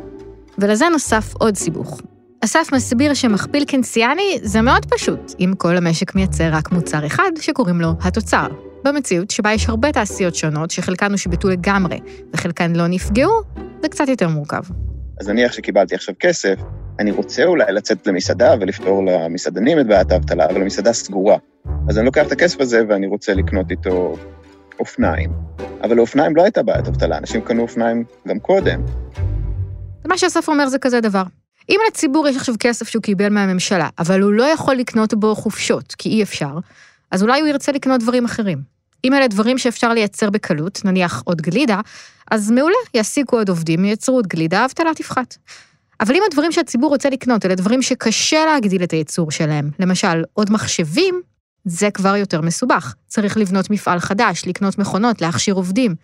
ולזה 0.58 0.86
נוסף 0.92 1.34
עוד 1.40 1.56
סיבוך. 1.56 2.02
אסף 2.46 2.70
מסביר 2.74 3.14
שמכפיל 3.14 3.66
קנסיאני 3.66 4.40
זה 4.42 4.62
מאוד 4.62 4.86
פשוט, 4.86 5.34
אם 5.40 5.54
כל 5.58 5.78
המשק 5.78 6.16
מייצר 6.16 6.50
רק 6.52 6.72
מוצר 6.72 7.06
אחד 7.06 7.32
שקוראים 7.40 7.82
לו 7.82 7.90
התוצר. 8.02 8.48
במציאות 8.84 9.32
שבה 9.32 9.54
יש 9.54 9.70
הרבה 9.70 9.92
תעשיות 9.92 10.36
שונות 10.36 10.72
שחלקן 10.72 11.12
הושבתו 11.12 11.50
לגמרי 11.50 12.00
וחלקן 12.34 12.76
לא 12.76 12.88
נפגעו, 12.88 13.32
זה 13.82 13.90
קצת 13.90 14.08
יותר 14.08 14.28
מורכב. 14.28 14.62
אז 15.20 15.30
נניח 15.30 15.52
שקיבלתי 15.52 15.96
עכשיו 15.96 16.16
כסף, 16.20 16.56
אני 17.00 17.12
רוצה 17.12 17.44
אולי 17.44 17.72
לצאת 17.72 18.08
למסעדה 18.08 18.54
ולפתור 18.60 19.04
למסעדנים 19.06 19.80
את 19.80 19.88
בעיית 19.88 20.12
האבטלה, 20.12 20.46
אבל 20.46 20.62
המסעדה 20.62 20.94
סגורה. 20.94 21.38
אז 21.90 21.98
אני 21.98 22.06
לוקח 22.06 22.28
את 22.28 22.32
הכסף 22.32 22.62
הזה 22.62 22.82
ואני 22.90 23.08
רוצה 23.08 23.34
לקנות 23.34 23.72
איתו 23.72 24.16
אופניים. 24.80 25.32
אבל 25.84 25.96
לאופניים 25.96 26.36
לא 26.36 26.44
הייתה 26.44 26.64
בעיית 26.64 26.88
אבטלה, 26.88 27.18
אנשים 27.18 27.42
קנו 27.42 27.62
אופניים 27.62 28.04
גם 28.28 28.40
קודם. 28.40 28.82
מה 30.06 30.18
שאסף 30.18 30.50
אומר 30.50 30.68
זה 30.68 30.80
כזה 30.80 31.02
דבר. 31.02 31.24
אם 31.70 31.80
לציבור 31.88 32.28
יש 32.28 32.38
עכשיו 32.38 32.56
כסף 32.60 32.90
שהוא 32.90 33.04
קיבל 33.04 33.30
מהממשלה, 33.30 33.90
אבל 34.00 34.22
הוא 34.22 34.32
לא 34.32 34.44
יכול 34.44 34.76
לקנות 34.76 35.14
בו 35.14 35.36
חופשות, 35.36 35.96
כי 35.98 36.10
אי 36.10 36.24
אפשר, 36.24 36.58
אז 37.12 37.24
אולי 37.24 37.40
הוא 37.40 37.48
ירצה 37.48 37.72
לקנות 37.72 38.02
דברים 38.02 38.26
אחרים. 38.26 38.62
אם 39.04 39.14
אלה 39.14 39.28
דברים 39.28 39.58
שאפשר 39.58 39.94
לייצר 39.94 40.30
בקלות, 40.30 40.82
נניח 40.86 41.22
עוד 41.26 41.42
גלידה, 41.42 41.80
אז 42.32 42.52
מעולה, 42.52 42.76
יעסיקו 42.94 43.38
עוד 43.38 43.50
עובדים, 43.50 43.86
ייצרו 43.86 44.16
עוד 44.16 44.28
גלידה, 44.28 44.60
האבטלה 44.60 44.94
תפחת. 44.96 45.38
אבל 46.00 46.16
אם 46.16 46.22
הדברים 46.28 46.52
שהציבור 46.52 46.90
רוצה 46.90 47.10
לקנות, 47.10 47.46
אלה 47.46 47.56
דברים 47.56 47.82
שקשה 47.82 48.46
להגדיל 48.46 48.84
את 48.84 48.92
הייצור 48.92 49.32
שלהם, 49.32 49.70
למשל, 49.80 50.24
עוד 50.34 50.52
מחשבים, 50.52 51.22
זה 51.66 51.92
כבר 51.92 52.16
יותר 52.16 52.42
מסובך. 52.42 52.94
צריך 53.08 53.38
לבנות 53.38 53.70
מפעל 53.70 54.00
חדש, 54.00 54.44
לקנות 54.48 54.78
מכונות, 54.78 55.22
להכשיר 55.22 55.54
עובדים. 55.54 55.96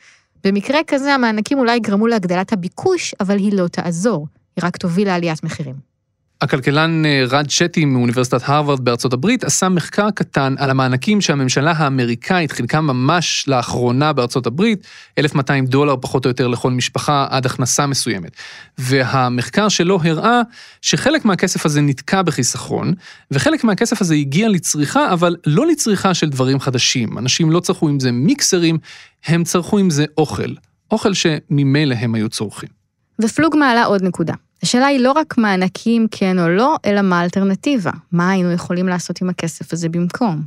במקרה 0.43 0.79
כזה 0.87 1.13
המענקים 1.13 1.59
אולי 1.59 1.75
יגרמו 1.75 2.07
להגדלת 2.07 2.53
הביקוש, 2.53 3.15
אבל 3.19 3.37
היא 3.37 3.53
לא 3.53 3.67
תעזור. 3.67 4.27
היא 4.57 4.65
רק 4.65 4.77
תוביל 4.77 5.07
לעליית 5.07 5.43
מחירים. 5.43 5.97
הכלכלן 6.41 7.05
אה, 7.05 7.23
רד 7.29 7.49
שטי 7.49 7.85
מאוניברסיטת 7.85 8.41
הרווארד 8.43 8.85
בארצות 8.85 9.13
הברית 9.13 9.43
עשה 9.43 9.69
מחקר 9.69 10.11
קטן 10.11 10.55
על 10.57 10.69
המענקים 10.69 11.21
שהממשלה 11.21 11.71
האמריקאית 11.71 12.51
חילקה 12.51 12.81
ממש 12.81 13.45
לאחרונה 13.47 14.13
בארצות 14.13 14.47
הברית, 14.47 14.87
1,200 15.17 15.65
דולר 15.65 15.95
פחות 16.01 16.25
או 16.25 16.29
יותר 16.29 16.47
לכל 16.47 16.71
משפחה 16.71 17.27
עד 17.29 17.45
הכנסה 17.45 17.87
מסוימת. 17.87 18.31
והמחקר 18.77 19.69
שלו 19.69 19.99
הראה 20.03 20.41
שחלק 20.81 21.25
מהכסף 21.25 21.65
הזה 21.65 21.81
נתקע 21.81 22.21
בחיסכון, 22.21 22.93
וחלק 23.31 23.63
מהכסף 23.63 24.01
הזה 24.01 24.15
הגיע 24.15 24.49
לצריכה, 24.49 25.13
אבל 25.13 25.35
לא 25.45 25.67
לצריכה 25.67 26.13
של 26.13 26.29
דברים 26.29 26.59
חדשים. 26.59 27.17
אנשים 27.17 27.51
לא 27.51 27.59
צרכו 27.59 27.89
עם 27.89 27.99
זה 27.99 28.11
מיקסרים, 28.11 28.77
הם 29.25 29.43
צרכו 29.43 29.77
עם 29.77 29.89
זה 29.89 30.05
אוכל. 30.17 30.53
אוכל 30.91 31.13
שממילא 31.13 31.95
הם 31.95 32.15
היו 32.15 32.29
צורכים. 32.29 32.69
ופלוג 33.21 33.55
מעלה 33.55 33.83
עוד 33.83 34.03
נקודה. 34.03 34.33
השאלה 34.63 34.85
היא 34.85 34.99
לא 34.99 35.11
רק 35.11 35.37
מענקים 35.37 36.07
כן 36.11 36.39
או 36.39 36.49
לא, 36.49 36.75
אלא 36.85 37.01
מה 37.01 37.19
האלטרנטיבה. 37.19 37.91
מה 38.11 38.31
היינו 38.31 38.51
יכולים 38.51 38.87
לעשות 38.87 39.21
עם 39.21 39.29
הכסף 39.29 39.73
הזה 39.73 39.89
במקום? 39.89 40.41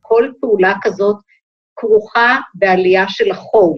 כל 0.00 0.28
פעולה 0.40 0.74
כזאת 0.82 1.16
כרוכה 1.76 2.36
בעלייה 2.54 3.04
של 3.08 3.30
החוב. 3.30 3.76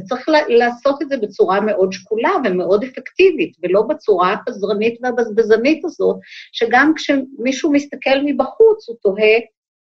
וצריך 0.00 0.28
לעשות 0.48 1.02
את 1.02 1.08
זה 1.08 1.16
בצורה 1.16 1.60
מאוד 1.60 1.92
שקולה 1.92 2.30
ומאוד 2.44 2.84
אפקטיבית, 2.84 3.56
ולא 3.62 3.82
בצורה 3.82 4.32
הפזרנית 4.32 4.98
והבזבזנית 5.02 5.84
הזאת, 5.84 6.16
שגם 6.52 6.92
כשמישהו 6.96 7.72
מסתכל 7.72 8.18
מבחוץ, 8.24 8.88
הוא 8.88 8.96
תוהה 9.02 9.38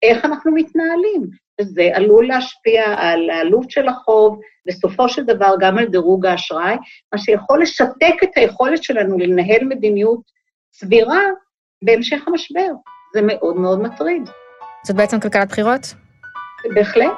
איך 0.03 0.25
אנחנו 0.25 0.51
מתנהלים. 0.51 1.42
וזה 1.61 1.89
עלול 1.93 2.27
להשפיע 2.27 2.83
על 2.97 3.29
העלות 3.29 3.71
של 3.71 3.87
החוב, 3.87 4.39
בסופו 4.67 5.09
של 5.09 5.23
דבר 5.23 5.55
גם 5.59 5.77
על 5.77 5.85
דירוג 5.85 6.25
האשראי, 6.25 6.75
מה 7.13 7.19
שיכול 7.19 7.61
לשתק 7.61 8.15
את 8.23 8.29
היכולת 8.35 8.83
שלנו 8.83 9.17
לנהל 9.17 9.63
מדיניות 9.63 10.21
סבירה 10.73 11.21
בהמשך 11.83 12.27
המשבר. 12.27 12.69
זה 13.13 13.21
מאוד 13.21 13.55
מאוד 13.55 13.81
מטריד. 13.81 14.29
זאת 14.87 14.95
בעצם 14.95 15.19
כלכלת 15.19 15.47
בחירות? 15.47 15.93
בהחלט. 16.75 17.13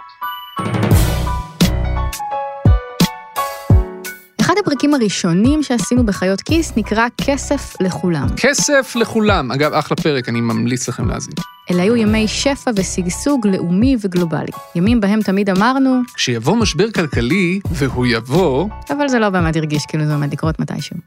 אחד 4.41 4.53
הפרקים 4.59 4.93
הראשונים 4.93 5.63
שעשינו 5.63 6.05
בחיות 6.05 6.41
כיס 6.41 6.77
נקרא 6.77 7.07
כסף 7.27 7.81
לכולם. 7.81 8.27
כסף 8.37 8.95
לכולם. 8.95 9.51
אגב, 9.51 9.73
אחלה 9.73 9.97
פרק, 9.97 10.29
אני 10.29 10.41
ממליץ 10.41 10.89
לכם 10.89 11.09
להאזין. 11.09 11.54
אלה 11.71 11.83
היו 11.83 11.95
ימי 11.95 12.27
שפע 12.27 12.71
ושגשוג 12.75 13.47
לאומי 13.47 13.95
וגלובלי. 14.01 14.51
ימים 14.75 15.01
בהם 15.01 15.21
תמיד 15.21 15.49
אמרנו... 15.49 16.01
כשיבוא 16.15 16.55
משבר 16.55 16.91
כלכלי, 16.91 17.59
והוא 17.71 18.05
יבוא... 18.05 18.69
אבל 18.89 19.07
זה 19.07 19.19
לא 19.19 19.29
באמת 19.29 19.55
הרגיש 19.55 19.85
כאילו 19.87 20.05
זה 20.05 20.13
עומד 20.13 20.33
לקרות 20.33 20.59
מתישהו. 20.59 20.97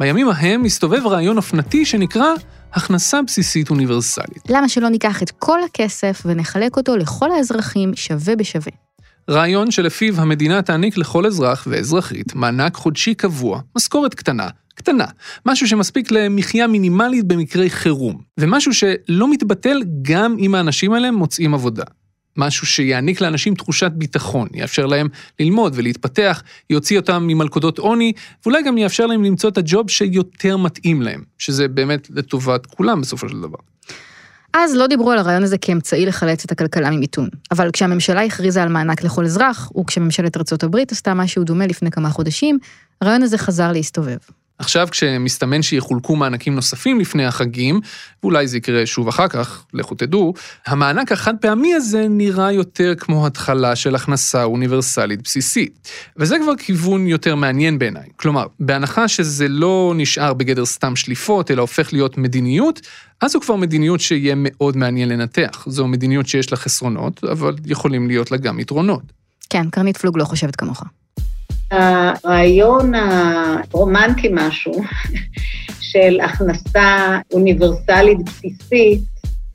בימים 0.00 0.28
ההם 0.28 0.62
מסתובב 0.62 1.06
רעיון 1.06 1.36
אופנתי 1.36 1.84
שנקרא 1.84 2.26
הכנסה 2.72 3.22
בסיסית 3.22 3.70
אוניברסלית. 3.70 4.42
למה 4.48 4.68
שלא 4.68 4.88
ניקח 4.88 5.22
את 5.22 5.30
כל 5.30 5.58
הכסף 5.62 6.22
ונחלק 6.24 6.76
אותו 6.76 6.96
לכל 6.96 7.30
האזרחים 7.32 7.92
שווה 7.94 8.36
בשווה? 8.36 8.72
רעיון 9.30 9.70
שלפיו 9.70 10.20
המדינה 10.20 10.62
תעניק 10.62 10.96
לכל 10.96 11.26
אזרח 11.26 11.66
ואזרחית 11.70 12.34
מענק 12.34 12.74
חודשי 12.74 13.14
קבוע, 13.14 13.60
משכורת 13.76 14.14
קטנה, 14.14 14.48
קטנה, 14.78 15.04
משהו 15.46 15.68
שמספיק 15.68 16.10
למחיה 16.10 16.66
מינימלית 16.66 17.24
במקרי 17.24 17.70
חירום, 17.70 18.20
ומשהו 18.40 18.74
שלא 18.74 19.30
מתבטל 19.30 19.82
גם 20.02 20.36
אם 20.38 20.54
האנשים 20.54 20.92
האלה 20.92 21.10
מוצאים 21.10 21.54
עבודה. 21.54 21.84
משהו 22.36 22.66
שיעניק 22.66 23.20
לאנשים 23.20 23.54
תחושת 23.54 23.90
ביטחון, 23.94 24.48
יאפשר 24.54 24.86
להם 24.86 25.08
ללמוד 25.40 25.72
ולהתפתח, 25.76 26.42
יוציא 26.70 26.98
אותם 26.98 27.24
ממלכודות 27.26 27.78
עוני, 27.78 28.12
ואולי 28.42 28.62
גם 28.62 28.78
יאפשר 28.78 29.06
להם 29.06 29.24
למצוא 29.24 29.50
את 29.50 29.58
הג'וב 29.58 29.90
שיותר 29.90 30.56
מתאים 30.56 31.02
להם, 31.02 31.22
שזה 31.38 31.68
באמת 31.68 32.08
לטובת 32.10 32.66
כולם 32.66 33.00
בסופו 33.00 33.28
של 33.28 33.40
דבר. 33.40 33.58
אז 34.54 34.74
לא 34.74 34.86
דיברו 34.86 35.10
על 35.10 35.18
הרעיון 35.18 35.42
הזה 35.42 35.58
כאמצעי 35.58 36.06
לחלץ 36.06 36.44
את 36.44 36.52
הכלכלה 36.52 36.90
ממיתון. 36.90 37.28
אבל 37.50 37.70
כשהממשלה 37.72 38.24
הכריזה 38.24 38.62
על 38.62 38.68
מענק 38.68 39.04
לכל 39.04 39.24
אזרח, 39.24 39.72
וכשממשלת 39.80 40.36
ארצות 40.36 40.62
הברית 40.62 40.92
עשתה 40.92 41.14
משהו 41.14 41.44
דומה 41.44 41.66
לפני 41.66 41.90
כמה 41.90 42.10
חודשים, 42.10 42.58
הרעיון 43.00 43.22
הזה 43.22 43.38
חזר 43.38 43.72
להסתובב. 43.72 44.16
עכשיו 44.58 44.88
כשמסתמן 44.90 45.62
שיחולקו 45.62 46.16
מענקים 46.16 46.54
נוספים 46.54 47.00
לפני 47.00 47.24
החגים, 47.26 47.80
ואולי 48.22 48.48
זה 48.48 48.56
יקרה 48.56 48.86
שוב 48.86 49.08
אחר 49.08 49.28
כך, 49.28 49.64
לכו 49.74 49.94
תדעו, 49.94 50.34
המענק 50.66 51.12
החד 51.12 51.34
פעמי 51.40 51.74
הזה 51.74 52.06
נראה 52.08 52.52
יותר 52.52 52.94
כמו 52.98 53.26
התחלה 53.26 53.76
של 53.76 53.94
הכנסה 53.94 54.44
אוניברסלית 54.44 55.22
בסיסית. 55.22 55.88
וזה 56.16 56.36
כבר 56.42 56.56
כיוון 56.56 57.06
יותר 57.06 57.34
מעניין 57.34 57.78
בעיניי. 57.78 58.08
כלומר, 58.16 58.46
בהנחה 58.60 59.08
שזה 59.08 59.48
לא 59.48 59.92
נשאר 59.96 60.34
בגדר 60.34 60.66
סתם 60.66 60.96
שליפות, 60.96 61.50
אלא 61.50 61.60
הופך 61.60 61.92
להיות 61.92 62.18
מדיניות, 62.18 62.80
אז 63.20 63.32
זו 63.32 63.40
כבר 63.40 63.56
מדיניות 63.56 64.00
שיהיה 64.00 64.34
מאוד 64.36 64.76
מעניין 64.76 65.08
לנתח. 65.08 65.64
זו 65.68 65.86
מדיניות 65.86 66.26
שיש 66.26 66.52
לה 66.52 66.56
חסרונות, 66.58 67.24
אבל 67.24 67.54
יכולים 67.66 68.06
להיות 68.06 68.30
לה 68.30 68.36
גם 68.36 68.60
יתרונות. 68.60 69.02
כן, 69.50 69.70
קרנית 69.70 69.96
פלוג 69.96 70.18
לא 70.18 70.24
חושבת 70.24 70.56
כמוך. 70.56 70.82
הרעיון 71.70 72.92
הרומנטי 72.94 74.28
משהו 74.32 74.72
של 75.90 76.20
הכנסה 76.20 77.18
אוניברסלית 77.32 78.18
בסיסית 78.24 79.00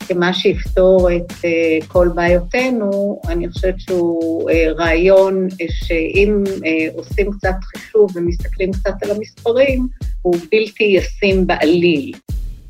כמה 0.08 0.34
שיפתור 0.34 1.10
את 1.16 1.32
אה, 1.46 1.88
כל 1.88 2.10
בעיותינו, 2.16 3.22
אני 3.28 3.50
חושבת 3.50 3.80
שהוא 3.80 4.50
אה, 4.50 4.72
רעיון 4.78 5.48
שאם 5.70 6.44
אה, 6.66 6.88
עושים 6.96 7.32
קצת 7.32 7.56
חישוב 7.64 8.12
ומסתכלים 8.16 8.72
קצת 8.72 9.04
על 9.04 9.12
המספרים, 9.12 9.88
הוא 10.22 10.36
בלתי 10.52 10.84
ישים 10.84 11.48
בעליל. 11.48 12.14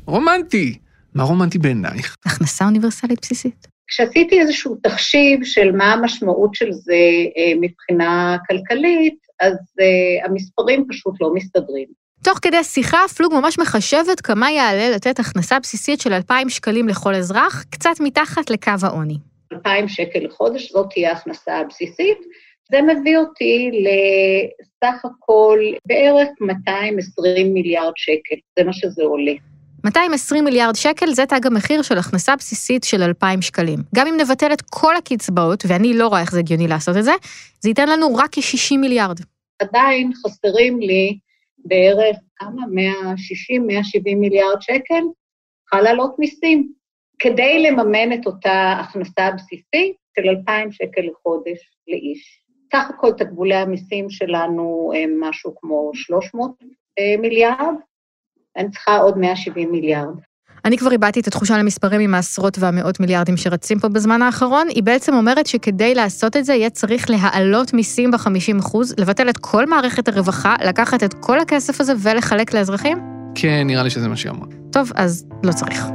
רומנטי. 0.06 0.78
מה 1.14 1.22
רומנטי 1.22 1.58
בעינייך? 1.58 2.16
הכנסה 2.26 2.64
אוניברסלית 2.64 3.18
בסיסית. 3.22 3.73
כשעשיתי 3.88 4.40
איזשהו 4.40 4.76
תחשיב 4.82 5.44
של 5.44 5.72
מה 5.72 5.92
המשמעות 5.92 6.54
של 6.54 6.72
זה 6.72 6.96
מבחינה 7.60 8.36
כלכלית, 8.48 9.18
אז 9.40 9.52
uh, 9.52 10.28
המספרים 10.28 10.84
פשוט 10.88 11.14
לא 11.20 11.34
מסתדרים. 11.34 11.88
תוך 12.24 12.38
כדי 12.42 12.64
שיחה, 12.64 12.98
פלוג 13.16 13.34
ממש 13.34 13.58
מחשבת 13.58 14.20
כמה 14.20 14.50
יעלה 14.50 14.90
לתת 14.90 15.18
הכנסה 15.18 15.58
בסיסית 15.60 16.00
של 16.00 16.12
2,000 16.12 16.48
שקלים 16.48 16.88
לכל 16.88 17.14
אזרח, 17.14 17.64
קצת 17.70 17.94
מתחת 18.00 18.50
לקו 18.50 18.72
העוני. 18.82 19.18
2,000 19.52 19.88
שקל 19.88 20.18
לחודש, 20.18 20.72
זאת 20.72 20.86
תהיה 20.90 21.10
ההכנסה 21.10 21.58
הבסיסית. 21.58 22.18
זה 22.70 22.82
מביא 22.82 23.18
אותי 23.18 23.70
לסך 23.72 25.04
הכל 25.04 25.58
בערך 25.86 26.28
220 26.40 27.54
מיליארד 27.54 27.92
שקל, 27.96 28.36
זה 28.58 28.64
מה 28.64 28.72
שזה 28.72 29.02
עולה. 29.02 29.32
220 29.84 30.44
מיליארד 30.44 30.74
שקל 30.74 31.12
זה 31.12 31.26
תג 31.26 31.46
המחיר 31.46 31.82
של 31.82 31.98
הכנסה 31.98 32.36
בסיסית 32.36 32.84
של 32.84 33.02
2,000 33.02 33.42
שקלים. 33.42 33.78
גם 33.94 34.06
אם 34.06 34.14
נבטל 34.20 34.52
את 34.52 34.62
כל 34.70 34.96
הקצבאות, 34.96 35.64
ואני 35.68 35.94
לא 35.94 36.08
רואה 36.08 36.20
איך 36.20 36.32
זה 36.32 36.38
הגיוני 36.38 36.68
לעשות 36.68 36.96
את 36.96 37.04
זה, 37.04 37.12
זה 37.60 37.68
ייתן 37.68 37.88
לנו 37.88 38.14
רק 38.14 38.30
כ-60 38.32 38.76
מיליארד. 38.78 39.20
עדיין 39.58 40.12
חסרים 40.14 40.80
לי 40.80 41.18
בערך, 41.58 42.16
כמה? 42.36 42.62
160-170 42.62 44.16
מיליארד 44.16 44.62
שקל, 44.62 45.02
צריכה 45.62 45.82
לעלות 45.82 46.18
מיסים. 46.18 46.72
כדי 47.18 47.62
לממן 47.62 48.12
את 48.12 48.26
אותה 48.26 48.72
הכנסה 48.80 49.30
בסיסית 49.30 49.96
של 50.16 50.28
2,000 50.28 50.72
שקל 50.72 51.00
לחודש 51.00 51.58
לאיש. 51.88 52.40
סך 52.72 52.90
הכל 52.90 53.12
תקבולי 53.12 53.54
המיסים 53.54 54.10
שלנו 54.10 54.92
הם 54.96 55.20
משהו 55.20 55.54
כמו 55.60 55.90
300 55.94 56.50
אה, 56.98 57.20
מיליארד, 57.20 57.74
אני 58.56 58.70
צריכה 58.70 58.96
עוד 58.96 59.18
170 59.18 59.72
מיליארד. 59.72 60.14
אני 60.64 60.78
כבר 60.78 60.92
איבדתי 60.92 61.20
את 61.20 61.26
התחושה 61.26 61.58
למספרים 61.58 62.00
עם 62.00 62.14
העשרות 62.14 62.58
והמאות 62.58 63.00
מיליארדים 63.00 63.36
שרצים 63.36 63.78
פה 63.78 63.88
בזמן 63.88 64.22
האחרון. 64.22 64.66
היא 64.68 64.82
בעצם 64.82 65.14
אומרת 65.14 65.46
שכדי 65.46 65.94
לעשות 65.94 66.36
את 66.36 66.44
זה, 66.44 66.54
יהיה 66.54 66.70
צריך 66.70 67.10
להעלות 67.10 67.74
מיסים 67.74 68.10
ב-50%, 68.10 68.78
לבטל 68.98 69.28
את 69.28 69.38
כל 69.38 69.66
מערכת 69.66 70.08
הרווחה, 70.08 70.56
לקחת 70.64 71.02
את 71.02 71.14
כל 71.14 71.40
הכסף 71.40 71.80
הזה 71.80 71.92
ולחלק 71.98 72.54
לאזרחים? 72.54 72.98
כן, 73.34 73.66
נראה 73.66 73.82
לי 73.82 73.90
שזה 73.90 74.08
מה 74.08 74.16
שהיא 74.16 74.32
אמרה. 74.32 74.46
טוב, 74.70 74.92
אז 74.94 75.26
לא 75.42 75.52
צריך. 75.52 75.86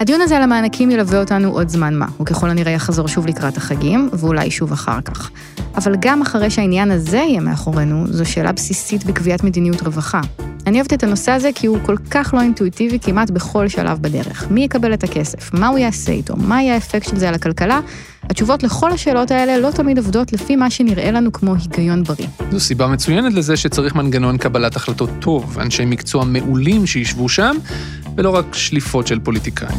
הדיון 0.00 0.20
הזה 0.20 0.36
על 0.36 0.42
המענקים 0.42 0.90
ילווה 0.90 1.20
אותנו 1.20 1.52
עוד 1.52 1.68
זמן 1.68 1.94
מה, 1.94 2.06
וככל 2.20 2.50
הנראה 2.50 2.72
יחזור 2.72 3.08
שוב 3.08 3.26
לקראת 3.26 3.56
החגים, 3.56 4.08
ואולי 4.12 4.50
שוב 4.50 4.72
אחר 4.72 5.00
כך. 5.00 5.30
אבל 5.76 5.94
גם 6.00 6.22
אחרי 6.22 6.50
שהעניין 6.50 6.90
הזה 6.90 7.16
יהיה 7.16 7.40
מאחורינו, 7.40 8.06
זו 8.06 8.24
שאלה 8.24 8.52
בסיסית 8.52 9.04
בקביעת 9.04 9.44
מדיניות 9.44 9.82
רווחה. 9.82 10.20
אני 10.66 10.78
אוהבת 10.78 10.92
את 10.92 11.02
הנושא 11.02 11.32
הזה 11.32 11.50
כי 11.54 11.66
הוא 11.66 11.78
כל 11.86 11.96
כך 12.10 12.34
לא 12.34 12.40
אינטואיטיבי 12.40 12.98
כמעט 12.98 13.30
בכל 13.30 13.68
שלב 13.68 13.98
בדרך. 14.02 14.50
מי 14.50 14.64
יקבל 14.64 14.94
את 14.94 15.04
הכסף? 15.04 15.54
מה 15.54 15.68
הוא 15.68 15.78
יעשה 15.78 16.12
איתו? 16.12 16.36
מה 16.36 16.62
יהיה 16.62 16.74
האפקט 16.74 17.08
של 17.08 17.16
זה 17.16 17.28
על 17.28 17.34
הכלכלה? 17.34 17.80
התשובות 18.22 18.62
לכל 18.62 18.92
השאלות 18.92 19.30
האלה 19.30 19.58
לא 19.58 19.70
תמיד 19.70 19.98
עובדות 19.98 20.32
לפי 20.32 20.56
מה 20.56 20.70
שנראה 20.70 21.10
לנו 21.10 21.32
כמו 21.32 21.54
היגיון 21.54 22.04
בריא. 22.04 22.28
זו 22.50 22.60
סיבה 22.60 22.86
מצוינת 22.86 23.32
לזה 23.32 23.56
שצריך 23.56 23.94
מנגנון 23.94 24.38
קבלת 24.38 24.76
החלטות 24.76 25.10
טוב, 25.20 25.58
אנשי 25.58 25.84
מקצוע 25.84 26.24
מעולים 26.24 26.86
שישבו 26.86 27.28
שם, 27.28 27.56
ולא 28.16 28.30
רק 28.30 28.54
שליפות 28.54 29.06
של 29.06 29.20
פוליטיקאים. 29.20 29.78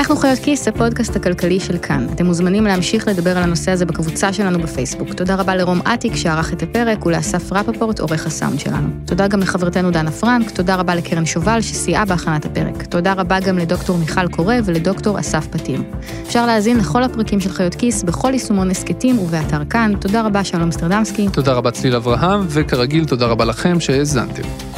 אנחנו 0.00 0.16
חיות 0.16 0.38
כיס, 0.38 0.68
הפודקאסט 0.68 1.16
הכלכלי 1.16 1.60
של 1.60 1.78
כאן. 1.78 2.06
אתם 2.14 2.26
מוזמנים 2.26 2.64
להמשיך 2.64 3.08
לדבר 3.08 3.36
על 3.36 3.42
הנושא 3.42 3.70
הזה 3.70 3.86
בקבוצה 3.86 4.32
שלנו 4.32 4.58
בפייסבוק. 4.58 5.14
תודה 5.14 5.34
רבה 5.34 5.56
לרום 5.56 5.80
אטיק 5.94 6.16
שערך 6.16 6.52
את 6.52 6.62
הפרק 6.62 7.06
ולאסף 7.06 7.52
רפפורט, 7.52 8.00
עורך 8.00 8.26
הסאונד 8.26 8.60
שלנו. 8.60 8.88
תודה 9.04 9.28
גם 9.28 9.40
לחברתנו 9.40 9.90
דנה 9.90 10.10
פרנק, 10.10 10.50
תודה 10.50 10.74
רבה 10.74 10.94
לקרן 10.94 11.26
שובל 11.26 11.60
שסייעה 11.60 12.04
בהכנת 12.04 12.44
הפרק. 12.44 12.82
תודה 12.82 13.12
רבה 13.12 13.40
גם 13.40 13.58
לדוקטור 13.58 13.98
מיכל 13.98 14.28
קורא 14.28 14.54
ולדוקטור 14.64 15.20
אסף 15.20 15.46
פתיר. 15.46 15.82
אפשר 16.26 16.46
להאזין 16.46 16.78
לכל 16.78 17.02
הפרקים 17.02 17.40
של 17.40 17.52
חיות 17.52 17.74
כיס 17.74 18.02
בכל 18.02 18.32
יישומון 18.32 18.70
הסכתים 18.70 19.18
ובאתר 19.18 19.64
כאן. 19.70 19.92
תודה 20.00 20.22
רבה 20.22 20.44
שלום 20.44 20.72
סטרדמסקי. 20.72 21.28
תודה 21.32 21.52
רבה 21.52 21.70
צליל 21.70 21.96
אברהם, 21.96 22.40
וכרגיל 22.48 23.04
תודה 23.04 23.26
רבה 23.26 23.44
לכם 23.44 23.80
שהאזנתם. 23.80 24.69